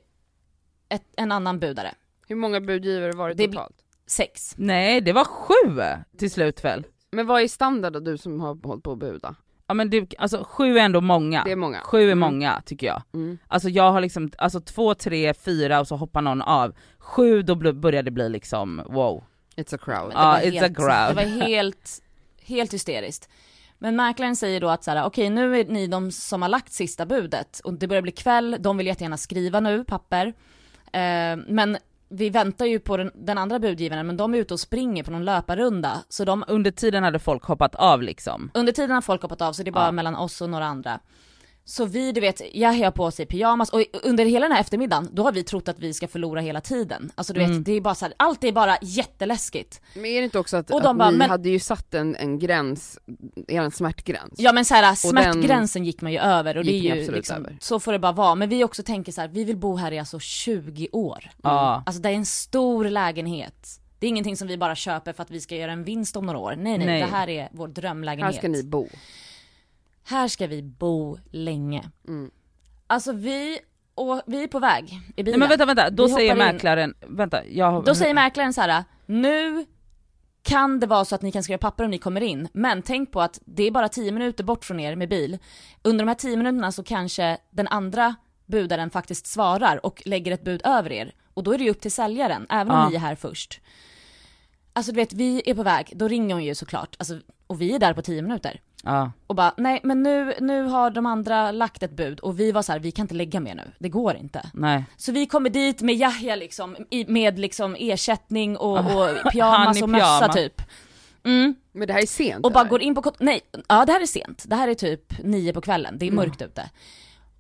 [0.89, 1.95] ett, en annan budare.
[2.29, 3.77] Hur många budgivare var det Det blir- totalt?
[4.07, 4.55] Sex.
[4.59, 5.83] Nej det var sju
[6.19, 6.87] till slut väl?
[7.11, 9.35] Men vad är standard då, du som har hållit på att buda?
[9.67, 11.45] Ja men du, alltså sju är ändå många.
[11.45, 11.81] Det är många.
[11.81, 12.19] Sju är Mm.
[12.19, 13.03] många tycker jag.
[13.15, 13.39] Mm.
[13.49, 16.75] Alltså jag har liksom, alltså två, tre, fyra och så hoppar någon av.
[16.99, 19.25] Sju då börjar det bli liksom wow.
[19.57, 20.09] It's a crowd.
[20.11, 21.09] Det Ja, var it's a helt, crowd.
[21.09, 22.03] Det var helt,
[22.43, 23.29] helt hysteriskt.
[23.85, 26.73] Men mäklaren säger då att så här, okej nu är ni de som har lagt
[26.73, 30.27] sista budet och det börjar bli kväll, de vill jättegärna skriva nu, papper.
[30.93, 31.77] Eh, men
[32.09, 35.11] vi väntar ju på den, den andra budgivaren, men de är ute och springer på
[35.11, 35.99] någon löparrunda.
[36.09, 38.51] Så de, Under tiden hade folk hoppat av liksom.
[38.55, 39.93] under tiden har folk hoppat av, så det är bara Ja.
[39.93, 41.01] mellan oss och några andra.
[41.67, 45.09] Så vi, du vet, jag har på sig pyjamas och under hela den här eftermiddagen,
[45.13, 47.13] då har vi trott att vi ska förlora hela tiden.
[47.15, 47.57] Alltså du Mm.
[47.57, 49.81] vet, det är bara så här, allt är bara jätteläskigt.
[49.95, 51.95] Men är det inte också att, Och de att bara, ni men- hade ju satt
[51.95, 52.99] en, en gräns,
[53.49, 54.35] er smärtgräns?
[54.37, 57.37] Ja men så här, den- smärtgränsen gick man ju över och det är ju liksom,
[57.37, 57.57] över.
[57.61, 58.35] så får det bara vara.
[58.35, 61.31] Men vi också tänker så här, vi vill bo här i alltså 20 år.
[61.43, 61.83] Ja.
[61.87, 63.81] Alltså det är en stor lägenhet.
[63.99, 66.27] Det är ingenting som vi bara köper för att vi ska göra en vinst om
[66.27, 66.55] några år.
[66.59, 67.01] Nej nej, Nej.
[67.01, 68.35] det här är vår drömlägenhet.
[68.35, 68.89] Här ska ni bo.
[70.05, 71.91] Här ska vi bo länge.
[72.09, 72.31] Mm.
[72.87, 73.59] Alltså vi
[73.95, 75.41] och vi är på väg i Nej bilen.
[75.41, 76.55] men vänta vänta, då Vi säger hoppar in.
[76.55, 79.67] mäklaren, vänta jag Då säger mäklaren så här: nu
[80.43, 83.13] kan det vara så att ni kan skriva papper om ni kommer in, men tänk
[83.13, 85.39] på att det är bara 10 minuter bort från er med bil.
[85.83, 88.15] Under de här 10 minuterna så kanske den andra
[88.47, 91.15] budaren faktiskt svarar och lägger ett bud över er.
[91.35, 92.89] Och då är det ju upp till säljaren, även om Ja.
[92.89, 93.61] ni är här först.
[94.73, 97.75] Alltså du vet, vi är på väg, då ringer hon ju såklart, alltså, och vi
[97.75, 98.61] är där på 10 minuter.
[98.85, 99.13] Ja.
[99.27, 102.63] Och bara, nej men nu, nu har de andra lagt ett bud och vi var
[102.63, 104.51] så här, vi kan inte lägga mer nu, det går inte.
[104.53, 104.85] Nej.
[104.97, 108.85] Så vi kommer dit med Yahya liksom, i, med liksom ersättning och, och
[109.23, 110.63] Han pyjamas och mössa typ.
[111.25, 111.55] Mm.
[111.73, 112.71] Men det här är sent Och bara eller?
[112.71, 115.61] går in på nej, ja det här är sent, det här är typ nio på
[115.61, 116.71] kvällen, det är mörkt ute.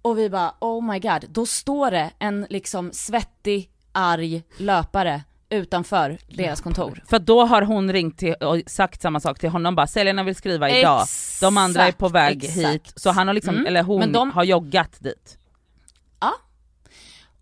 [0.03, 5.22] Och vi bara, oh my god, då står det en liksom svettig, arg löpare
[5.55, 7.02] utanför deras kontor.
[7.07, 10.34] För då har hon ringt till och sagt samma sak till honom bara, säljarna vill
[10.34, 11.02] skriva idag,
[11.40, 12.66] de andra är på väg exakt.
[12.74, 13.66] hit, så han har liksom, Mm.
[13.66, 15.38] eller hon de- har joggat dit.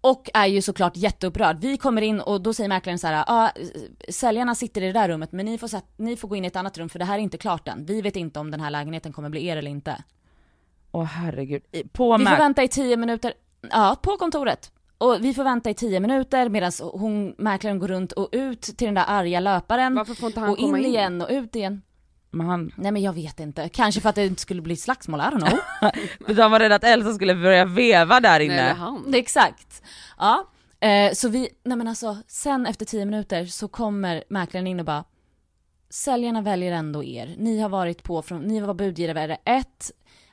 [0.04, 1.60] Och är ju såklart jätteupprörd.
[1.60, 3.50] Vi kommer in och då säger mäklaren så här, ja
[4.08, 6.56] säljarna sitter i det där rummet men ni får, ni får gå in i ett
[6.56, 7.84] annat rum för det här är inte klart än.
[7.86, 10.02] Vi vet inte om den här lägenheten kommer bli er eller inte.
[10.92, 13.32] Åh herregud, I- på Vi får vänta i 10 minuter,
[13.70, 14.70] ja på kontoret.
[15.03, 18.86] Och vi får vänta i 10 minuter medan hon, mäklaren går runt och ut till
[18.86, 19.94] den där arga löparen.
[19.94, 20.86] Varför får inte han och in, komma in?
[20.86, 21.82] igen och ut igen.
[22.30, 25.20] men han, Nej men jag vet inte, kanske för att det inte skulle bli slagsmål,
[25.20, 26.36] I don't know.
[26.36, 28.61] de var rädda att Elsa skulle börja veva där Nej, inne.
[28.61, 29.14] eller han.
[29.14, 29.82] Exakt.
[30.18, 30.48] Ja.
[30.80, 34.86] Eh, så vi, nej men alltså, sen efter 10 minuter så kommer mäklaren in och
[34.86, 35.05] bara
[35.90, 37.34] Säljarna väljer ändå er.
[37.38, 39.90] Ni har varit på från, ni var budgivare ett.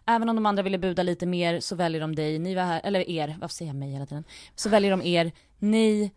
[0.09, 2.81] Även om de andra ville buda lite mer så väljer de dig, ni var här,
[2.83, 4.23] eller er, varför säger jag mig hela tiden?
[4.55, 6.11] Så väljer de er, ni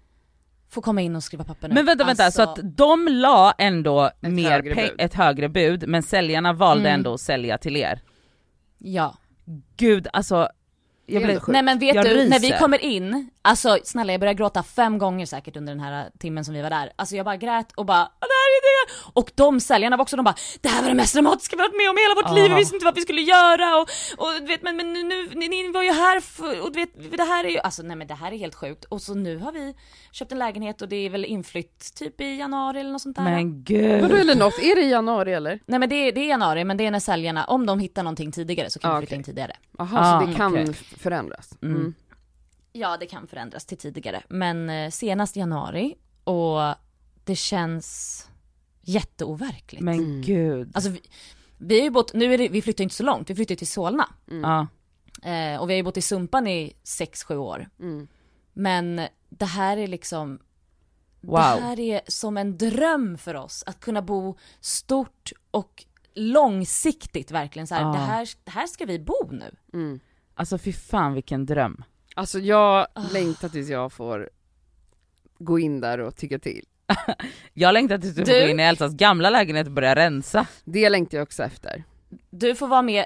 [0.70, 1.74] får komma in och skriva papper nu.
[1.74, 6.02] Men vänta vänta, Alltså, så att de la ändå mer högre ett högre bud, men
[6.02, 6.98] säljarna valde Mm.
[7.00, 8.00] ändå att sälja till er.
[8.78, 9.14] Ja.
[9.76, 10.48] Gud alltså,
[11.06, 11.40] jag blev.
[11.48, 12.58] Nej men vet Jag du, när vi ryser.
[12.58, 16.54] kommer in, alltså snälla jag började gråta fem gånger säkert under den här timmen som
[16.54, 16.92] vi var där.
[16.96, 19.10] Alltså jag bara grät och bara "Ah, det här är det.
[19.20, 21.76] Och de säljarna var också, de bara det här var det mest dramatiska vi varit
[21.76, 22.58] med om i hela vårt liv, vi Ah.
[22.58, 23.88] visste inte vad vi skulle göra och,
[24.18, 27.22] och vet men, men nu, nu ni, ni var ju här för, och vet det
[27.24, 28.84] här är ju, alltså nej men det här är helt sjukt.
[28.84, 29.74] Och så nu har vi
[30.12, 33.22] köpt en lägenhet och det är väl inflytt typ i januari eller något sånt där.
[33.22, 34.02] men gud.
[34.02, 35.58] Vadå eller något, är det i januari eller?
[35.66, 38.02] Nej men det är, det är januari men det är när säljarna, om de hittar
[38.02, 39.52] någonting tidigare så kan Ah, vi flytta in tidigare.
[39.78, 40.74] Jaha, Ah, så det kan okej.
[40.98, 41.54] Förändras?
[41.62, 41.76] Mm.
[41.76, 41.94] Mm.
[42.72, 44.22] Ja, det kan förändras till tidigare.
[44.28, 46.74] Men eh, senast januari och
[47.24, 48.28] det känns
[48.80, 49.82] jätteoverkligt.
[49.82, 50.22] Men Mm.
[50.22, 50.70] gud.
[50.74, 51.00] Alltså vi,
[51.58, 53.66] vi har ju bott, nu är det, vi flyttar inte så långt, vi flyttar till
[53.66, 54.08] Solna.
[54.26, 54.66] Ja.
[55.30, 57.68] Eh, och vi har ju bott i Sumpan i 6-7 år.
[57.80, 58.08] Mm.
[58.52, 60.38] Men det här är liksom,
[61.20, 61.34] Wow.
[61.34, 63.64] det här är som en dröm för oss.
[63.66, 65.84] Att kunna bo stort och
[66.14, 67.92] långsiktigt verkligen så här, Ja.
[67.92, 69.56] det, här, här ska vi bo nu.
[69.72, 70.00] Mm.
[70.34, 71.84] Alltså fy fan vilken dröm.
[72.16, 73.02] Alltså jag Ah.
[73.12, 74.30] längtar tills jag får
[75.38, 76.64] gå in där och tycka till.
[77.54, 78.40] Jag längtar tills du, får Du?
[78.40, 80.46] gå in i Elsas gamla lägenhet och börja rensa.
[80.64, 81.84] Det längtar jag också efter.
[82.30, 83.04] Du får vara med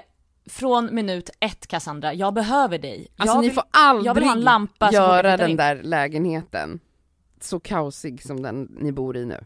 [0.49, 3.07] från minut ett Cassandra, jag behöver dig.
[3.17, 5.57] Alltså jag ni vill- får aldrig jag vill ha en lampa göra den in.
[5.57, 6.79] där lägenheten
[7.41, 9.45] så kaosig som den ni bor i nu.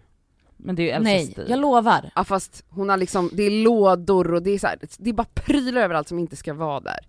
[0.58, 1.46] Men det är ju Elsas Nej, stil.
[1.50, 2.12] jag lovar.
[2.16, 5.14] Ja fast hon har liksom, det är lådor och det är så här, det är
[5.14, 7.00] bara prylar överallt som inte ska vara där.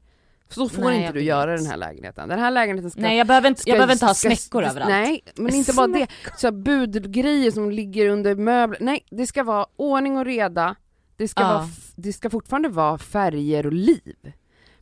[0.54, 1.26] Så får Nej, inte du vet.
[1.28, 2.28] göra den här lägenheten.
[2.28, 4.70] Den här lägenheten ska Nej jag behöver inte, ska- jag behöver inte ha snäckor ska-
[4.70, 4.90] överallt.
[4.90, 6.06] Nej, men inte bara det.
[6.36, 8.78] Så här budgrejer som ligger under möbler.
[8.80, 10.74] Nej, det ska vara ordning och reda.
[11.16, 11.48] Det ska, Ja.
[11.48, 14.14] vara, det ska fortfarande vara färger och liv.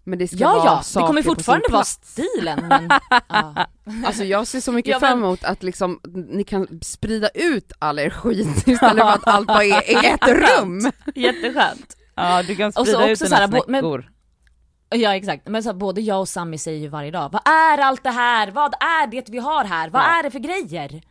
[0.04, 2.90] Men det ska Ja vara ja, det saker kommer på sin fortfarande vara stilen men...
[3.28, 3.66] ja.
[4.06, 7.72] Alltså jag ser så mycket Ja, men- fram emot att liksom, ni kan sprida ut
[7.78, 10.28] all er skit istället för att allt bara är i ett
[10.60, 10.90] rum.
[11.14, 11.96] Jätteskönt.
[12.14, 14.10] Ja du kan Och så sprida ut också dina här, bo- men- snäckor.
[14.94, 17.78] Ja exakt, men så här, både jag och Sami säger ju varje dag, vad är
[17.78, 18.50] allt det här?
[18.50, 19.88] Vad är det vi har här?
[19.90, 20.18] Vad Ja.
[20.18, 21.02] är det för grejer?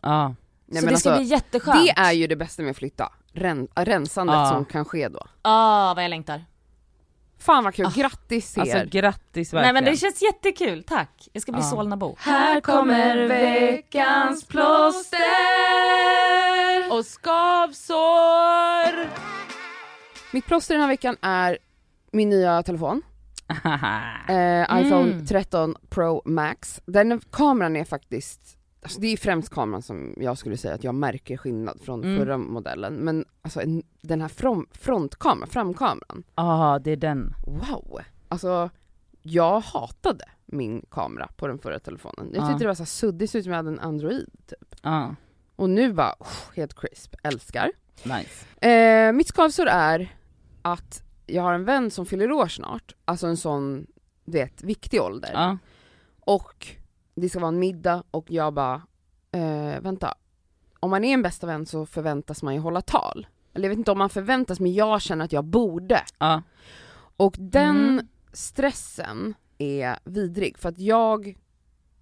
[0.00, 0.34] Ja.
[0.66, 1.84] Nej, så men det ska alltså, bli jätteskönt.
[1.84, 3.12] det är ju det bästa med att flytta.
[3.32, 4.48] Ren, rensandet Ja.
[4.50, 5.26] som kan ske då.
[5.42, 6.44] Ah, vad jag längtar.
[7.38, 8.84] Fan vad kul, grattis till Alltså er.
[8.84, 9.84] grattis Nej verkligen.
[9.84, 11.28] men det känns jättekul, tack.
[11.32, 11.66] Jag ska bli Ja.
[11.70, 12.16] Solnabo.
[12.18, 15.20] Här kommer veckans plåster!
[16.92, 19.08] Och skavsår!
[20.32, 21.58] Mitt plåster den här veckan är
[22.10, 23.02] min nya telefon.
[24.28, 25.26] Eh, iPhone Mm.
[25.26, 26.80] 13 Pro Max.
[26.86, 30.94] Den kameran är faktiskt, alltså det är främst kameran som jag skulle säga att jag
[30.94, 32.18] märker skillnad från Mm.
[32.18, 32.94] förra modellen.
[32.94, 37.34] Men alltså en, den här from, frontkameran, framkameran, Ja det är den.
[37.46, 38.00] wow!
[38.28, 38.70] Alltså
[39.22, 42.30] jag hatade min kamera på den förra telefonen.
[42.34, 42.48] Jag Ja.
[42.48, 44.74] tyckte det var så suddigt, såg ut som jag hade en Android typ.
[44.82, 45.14] Ja,
[45.56, 47.72] Och nu bara, oh, helt crisp, älskar.
[48.04, 48.66] nice.
[48.68, 50.14] Eh, mitt skavsår är
[50.62, 51.02] att
[51.34, 53.86] jag har en vän som fyller år snart, alltså en sån,
[54.24, 55.30] du vet, viktig ålder.
[55.34, 55.58] Ja.
[56.20, 56.66] och
[57.14, 58.82] det ska vara en middag och jag bara,
[59.32, 60.14] eh, vänta,
[60.80, 63.26] om man är en bästa vän så förväntas man ju hålla tal.
[63.54, 66.00] Eller jag vet inte om man förväntas men jag känner att jag borde.
[66.18, 66.42] Ja.
[67.16, 68.06] Och den Mm.
[68.32, 71.38] stressen är vidrig för att jag,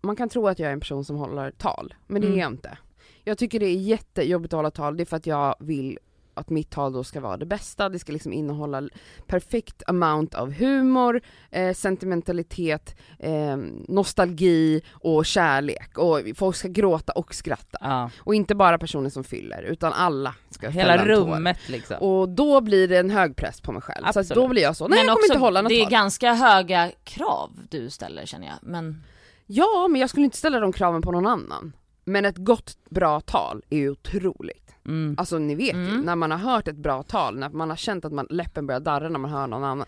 [0.01, 2.39] man kan tro att jag är en person som håller tal, men det Mm.
[2.39, 2.79] är jag inte.
[3.25, 5.99] Jag tycker det är jättejobbigt att hålla tal, det är för att jag vill
[6.39, 8.89] att mitt tal då ska vara det bästa, det ska liksom innehålla
[9.27, 11.21] perfekt amount av humor,
[11.51, 13.57] eh, sentimentalitet, eh,
[13.89, 17.79] nostalgi och kärlek och folk ska gråta och skratta.
[17.81, 18.11] ja.
[18.19, 21.07] Och inte bara personer som fyller, utan alla ska Hela en tår.
[21.07, 21.97] rummet liksom.
[21.97, 24.05] Och då blir det en hög press på mig själv.
[24.13, 24.35] Så Absolut.
[24.43, 25.91] då blir jag så, nej jag kommer inte hålla något det är tal.
[25.91, 29.03] ganska höga krav du ställer känner jag, men
[29.51, 31.73] Ja, men jag skulle inte ställa de kraven på någon annan.
[32.05, 34.68] Men ett gott, bra tal är ju otroligt.
[34.89, 35.15] Mm.
[35.19, 36.01] Alltså ni vet ju, Mm.
[36.01, 38.81] när man har hört ett bra tal, när man har känt att man, läppen börjar
[38.81, 39.87] darra när man hör någon annan.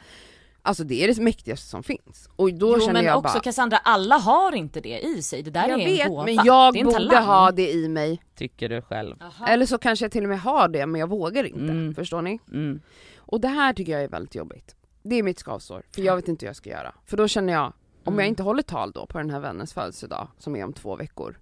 [0.63, 2.29] Alltså det är det mäktigaste som finns.
[2.37, 5.43] Och då jo, känner men jag också bara, Cassandra, alla har inte det i sig,
[5.43, 6.25] det där jag är en vet gåva.
[6.25, 7.25] men jag det är en borde talang.
[7.25, 8.23] ha det i mig.
[8.35, 9.17] Tycker du själv.
[9.23, 9.47] Aha.
[9.47, 11.59] Eller så kanske jag till och med har det men jag vågar inte.
[11.61, 11.95] Mm.
[11.95, 12.39] Förstår ni?
[12.53, 12.81] Mm.
[13.19, 14.75] Och det här tycker jag är väldigt jobbigt.
[15.03, 16.95] Det är mitt skavsår, för jag vet inte hur jag ska göra.
[17.07, 17.73] För då känner jag, om
[18.05, 18.27] jag Mm.
[18.29, 21.39] inte håller tal då på den här vännens födelsedag, som är om två veckor,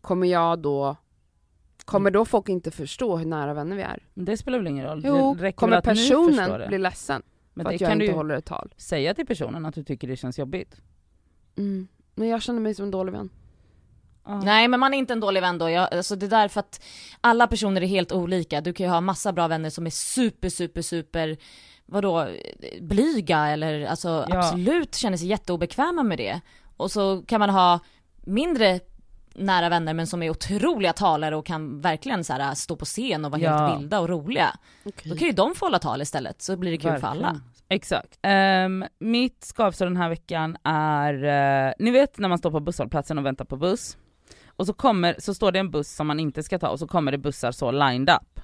[0.00, 0.96] kommer jag då,
[1.88, 4.02] kommer då folk inte förstå hur nära vänner vi är?
[4.14, 5.02] Men det spelar väl ingen roll?
[5.04, 6.68] Jo, det räcker kommer att personen det.
[6.68, 7.22] bli ledsen
[7.54, 8.74] Men för det att jag kan inte du håller ett tal?
[8.76, 10.76] säga till personen att du tycker det känns jobbigt.
[11.56, 11.88] Mm.
[12.14, 13.30] Men jag känner mig som en dålig vän.
[14.24, 14.40] Ja.
[14.42, 16.84] Nej men man är inte en dålig vän då, jag, alltså det är därför att
[17.20, 18.60] alla personer är helt olika.
[18.60, 21.36] Du kan ju ha massa bra vänner som är super super super,
[21.86, 22.28] vadå,
[22.80, 24.38] blyga eller alltså Ja.
[24.38, 26.40] absolut känner sig jätteobekväma med det.
[26.76, 27.80] Och så kan man ha
[28.24, 28.80] mindre
[29.38, 33.24] nära vänner men som är otroliga talare och kan verkligen så här, stå på scen
[33.24, 33.66] och vara Ja.
[33.66, 34.56] helt vilda och roliga.
[34.84, 37.22] Då kan ju de få hålla tal istället så blir det kul för alla.
[37.22, 37.42] Verkligen.
[37.68, 38.18] Exakt.
[38.22, 41.24] Ehm, mitt skavsår den här veckan är,
[41.68, 43.96] eh, ni vet när man står på busshållplatsen och väntar på buss,
[44.56, 46.86] och så, kommer, så står det en buss som man inte ska ta och så
[46.86, 48.40] kommer det bussar så lined up.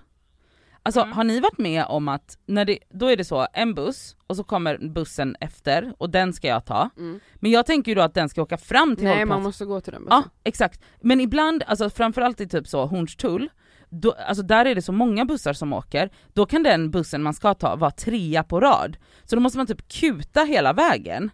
[0.87, 1.13] Alltså Mm.
[1.13, 4.37] har ni varit med om att, när det, då är det så, en buss och
[4.37, 6.91] så kommer bussen efter och den ska jag ta.
[6.99, 7.21] Mm.
[7.35, 9.81] Men jag tänker ju då att den ska åka fram till Nej man måste gå
[9.81, 10.23] till den bussen.
[10.25, 13.51] Ja exakt, men ibland, alltså framförallt i typ så Hornstull,
[13.89, 17.35] då, alltså där är det så många bussar som åker, då kan den bussen man
[17.35, 18.97] ska ta vara trea på rad.
[19.25, 21.31] Så då måste man typ kuta hela vägen.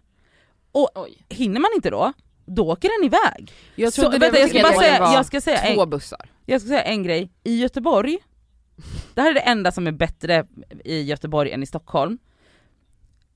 [0.71, 1.25] Och Oj.
[1.29, 2.13] hinner man inte då,
[2.45, 3.51] då åker den iväg.
[3.75, 6.29] Jag Så, vänta, jag ska bara säga, jag ska säga, två en, bussar.
[6.45, 8.17] jag ska säga en grej, i Göteborg,
[9.13, 10.45] det här är det enda som är bättre
[10.85, 12.17] i Göteborg än i Stockholm.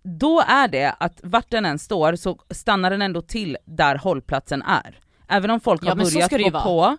[0.03, 4.61] Då är det att vart den än står så stannar den ändå till där hållplatsen
[4.61, 4.99] är.
[5.27, 6.63] Även om folk Ja, har börjat gå vara.
[6.63, 6.97] på,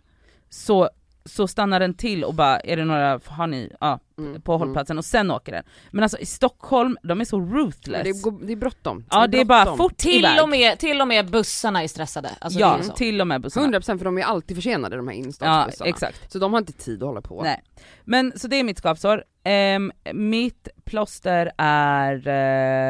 [0.50, 0.90] så,
[1.26, 4.98] så stannar den till och bara, är det några, har ni, ja, Mm, på hållplatsen
[4.98, 5.64] och sen åker den.
[5.90, 7.54] Men alltså i Stockholm, de är så Mm.
[7.56, 8.02] ruthless.
[8.04, 9.04] Det, går, det är bråttom.
[9.10, 9.78] ja det är bara bråttom.
[9.78, 10.42] fort Till iväg.
[10.42, 12.30] och, med, till och med bussarna är stressade.
[12.40, 13.78] Alltså, det ja, är till och med bussarna.
[13.78, 15.88] 100% för de är alltid försenade de här Ja innerstadsbussarna.
[15.88, 16.32] exakt.
[16.32, 17.42] Så de har inte tid att hålla på.
[17.42, 17.62] Nej.
[18.04, 19.24] Men så det är mitt skavsår.
[19.44, 22.28] Ehm, mitt plåster är,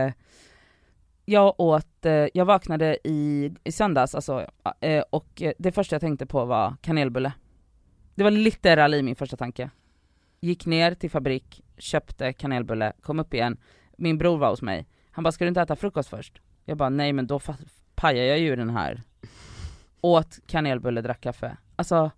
[0.06, 0.12] eh,
[1.24, 4.46] jag åt, eh, jag vaknade i, i söndags alltså,
[4.80, 7.32] eh, och det första jag tänkte på var kanelbulle.
[8.16, 9.70] Det var literally min första tanke.
[10.40, 13.56] Gick ner till fabrik, köpte kanelbulle, kom upp igen,
[13.96, 14.86] min bror var hos mig.
[15.10, 16.40] Han bara, ska du inte äta frukost först?
[16.64, 17.40] Jag bara, nej men då
[17.94, 19.02] pajar jag ju den här.
[20.00, 21.56] Åt kanelbulle, drack kaffe.
[21.76, 22.10] Alltså,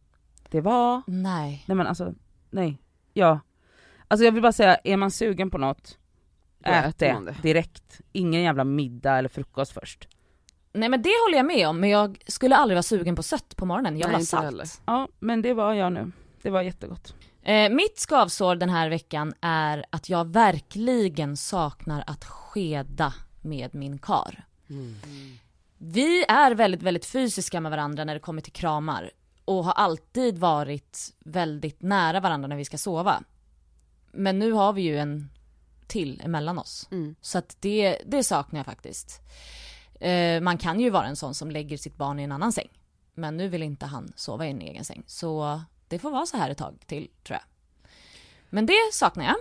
[0.50, 1.64] det var Nej.
[1.66, 2.14] Nej men alltså,
[2.50, 2.82] nej.
[3.12, 3.40] Ja.
[4.08, 5.98] Alltså jag vill bara säga, är man sugen på något,
[6.64, 7.34] ät det.
[7.42, 8.00] direkt.
[8.12, 10.08] Ingen jävla middag eller frukost först.
[10.78, 13.56] Nej men det håller jag med om, men jag skulle aldrig vara sugen på sött
[13.56, 14.82] på morgonen, jag vill ha salt.
[14.86, 16.12] Ja men det var jag nu.
[16.42, 17.14] Det var jättegott.
[17.42, 23.98] Eh, mitt skavsår den här veckan är att jag verkligen saknar att skeda med min
[23.98, 24.44] kar.
[24.70, 24.96] Mm.
[25.78, 29.10] Vi är väldigt, väldigt fysiska med varandra när det kommer till kramar
[29.44, 33.22] och har alltid varit väldigt nära varandra när vi ska sova.
[34.12, 35.30] Men nu har vi ju en
[35.86, 36.88] till emellan oss.
[36.90, 37.14] Mm.
[37.20, 39.20] Så att det, det saknar jag faktiskt.
[40.00, 42.68] Eh, man kan ju vara en sån som lägger sitt barn i en annan säng.
[43.14, 45.02] Men nu vill inte han sova i en egen säng.
[45.06, 47.42] Så det får vara så här ett tag till tror jag.
[48.50, 49.36] Men det saknar jag.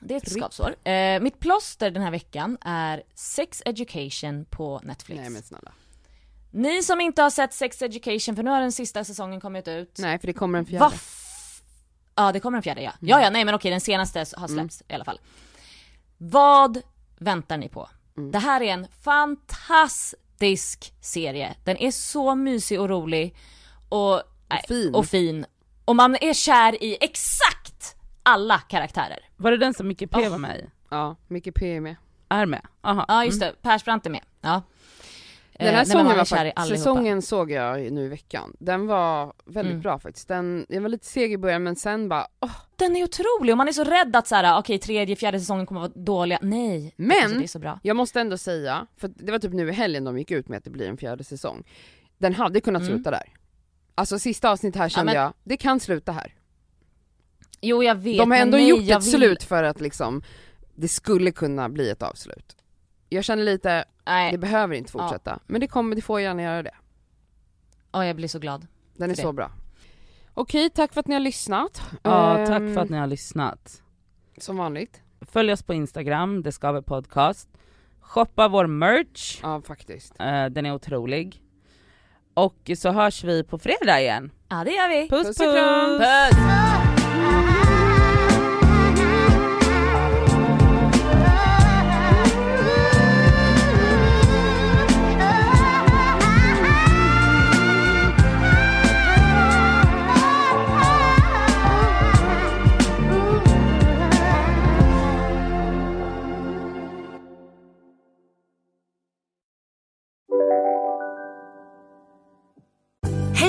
[0.00, 0.88] Det är ett skavsår.
[0.88, 5.20] Eh, mitt plåster den här veckan är Sex Education på Netflix.
[5.20, 5.72] Nej men snälla.
[6.50, 9.98] Ni som inte har sett Sex Education, för nu har den sista säsongen kommit ut.
[9.98, 10.84] Nej för det kommer en fjärde.
[10.84, 11.60] Vad f-
[12.14, 12.92] Ja det kommer en fjärde ja.
[13.00, 15.20] Ja ja nej men okej den senaste har släppts i alla fall.
[16.18, 16.82] Vad
[17.18, 17.88] väntar ni på?
[18.16, 18.30] Mm.
[18.30, 21.54] Det här är en fantastisk serie.
[21.64, 23.36] Den är så mysig och rolig
[23.88, 24.94] och, nej, fin.
[24.94, 25.46] och fin.
[25.84, 29.18] Och man är kär i exakt alla karaktärer.
[29.36, 30.70] Var det den som Micke P var med i?
[30.90, 31.96] Ja, mycket P är med.
[32.28, 32.66] Är med?
[32.82, 33.04] Aha.
[33.08, 34.24] Ja just det, Persbrandt är med.
[34.40, 34.62] Ja.
[35.58, 36.78] Den här nej, men säsongen, man är var kär i fakt- allihopa.
[36.78, 38.56] säsongen såg jag nu i veckan.
[38.58, 39.82] Den var väldigt Mm.
[39.82, 40.28] bra faktiskt.
[40.28, 42.50] Den, jag var lite seg i början men sen bara, åh.
[42.76, 45.66] Den är otrolig och man är så rädd att så här, okej tredje, fjärde säsongen
[45.66, 46.38] kommer vara dåliga.
[46.42, 47.80] Nej, Men- alltså, det är så bra.
[47.82, 50.56] Jag måste ändå säga, för det var typ nu i helgen de gick ut med
[50.58, 51.64] att det blir en fjärde säsong.
[52.18, 52.94] Den hade kunnat Mm.
[52.94, 53.32] sluta där.
[53.94, 56.34] Alltså sista avsnittet här kände men- jag, det kan sluta här.
[57.60, 59.12] Jo jag vet De har ändå nej, gjort ett vill...
[59.12, 60.22] slut för att liksom,
[60.74, 62.55] det skulle kunna bli ett avslut.
[63.08, 65.38] Jag känner lite, det Nej, behöver inte fortsätta.
[65.46, 66.74] Men det kommer, det får gärna göra det.
[67.92, 68.66] ja, jag blir så glad.
[68.94, 69.50] Den är För så bra.
[70.34, 71.82] Okej, tack för att ni har lyssnat.
[72.02, 73.82] Ja, Ehm, tack för att ni har lyssnat.
[74.38, 75.00] Som vanligt.
[75.20, 77.48] Följ oss på Instagram, det skaver podcast.
[78.00, 80.20] Shoppa vår merch, Ja, faktiskt.
[80.20, 81.42] eh, den är otrolig.
[82.34, 84.30] Och så hörs vi på fredag igen.
[84.48, 85.08] Ja det gör vi.
[85.08, 85.46] Puss Puss puss!
[85.48, 86.85] och kram.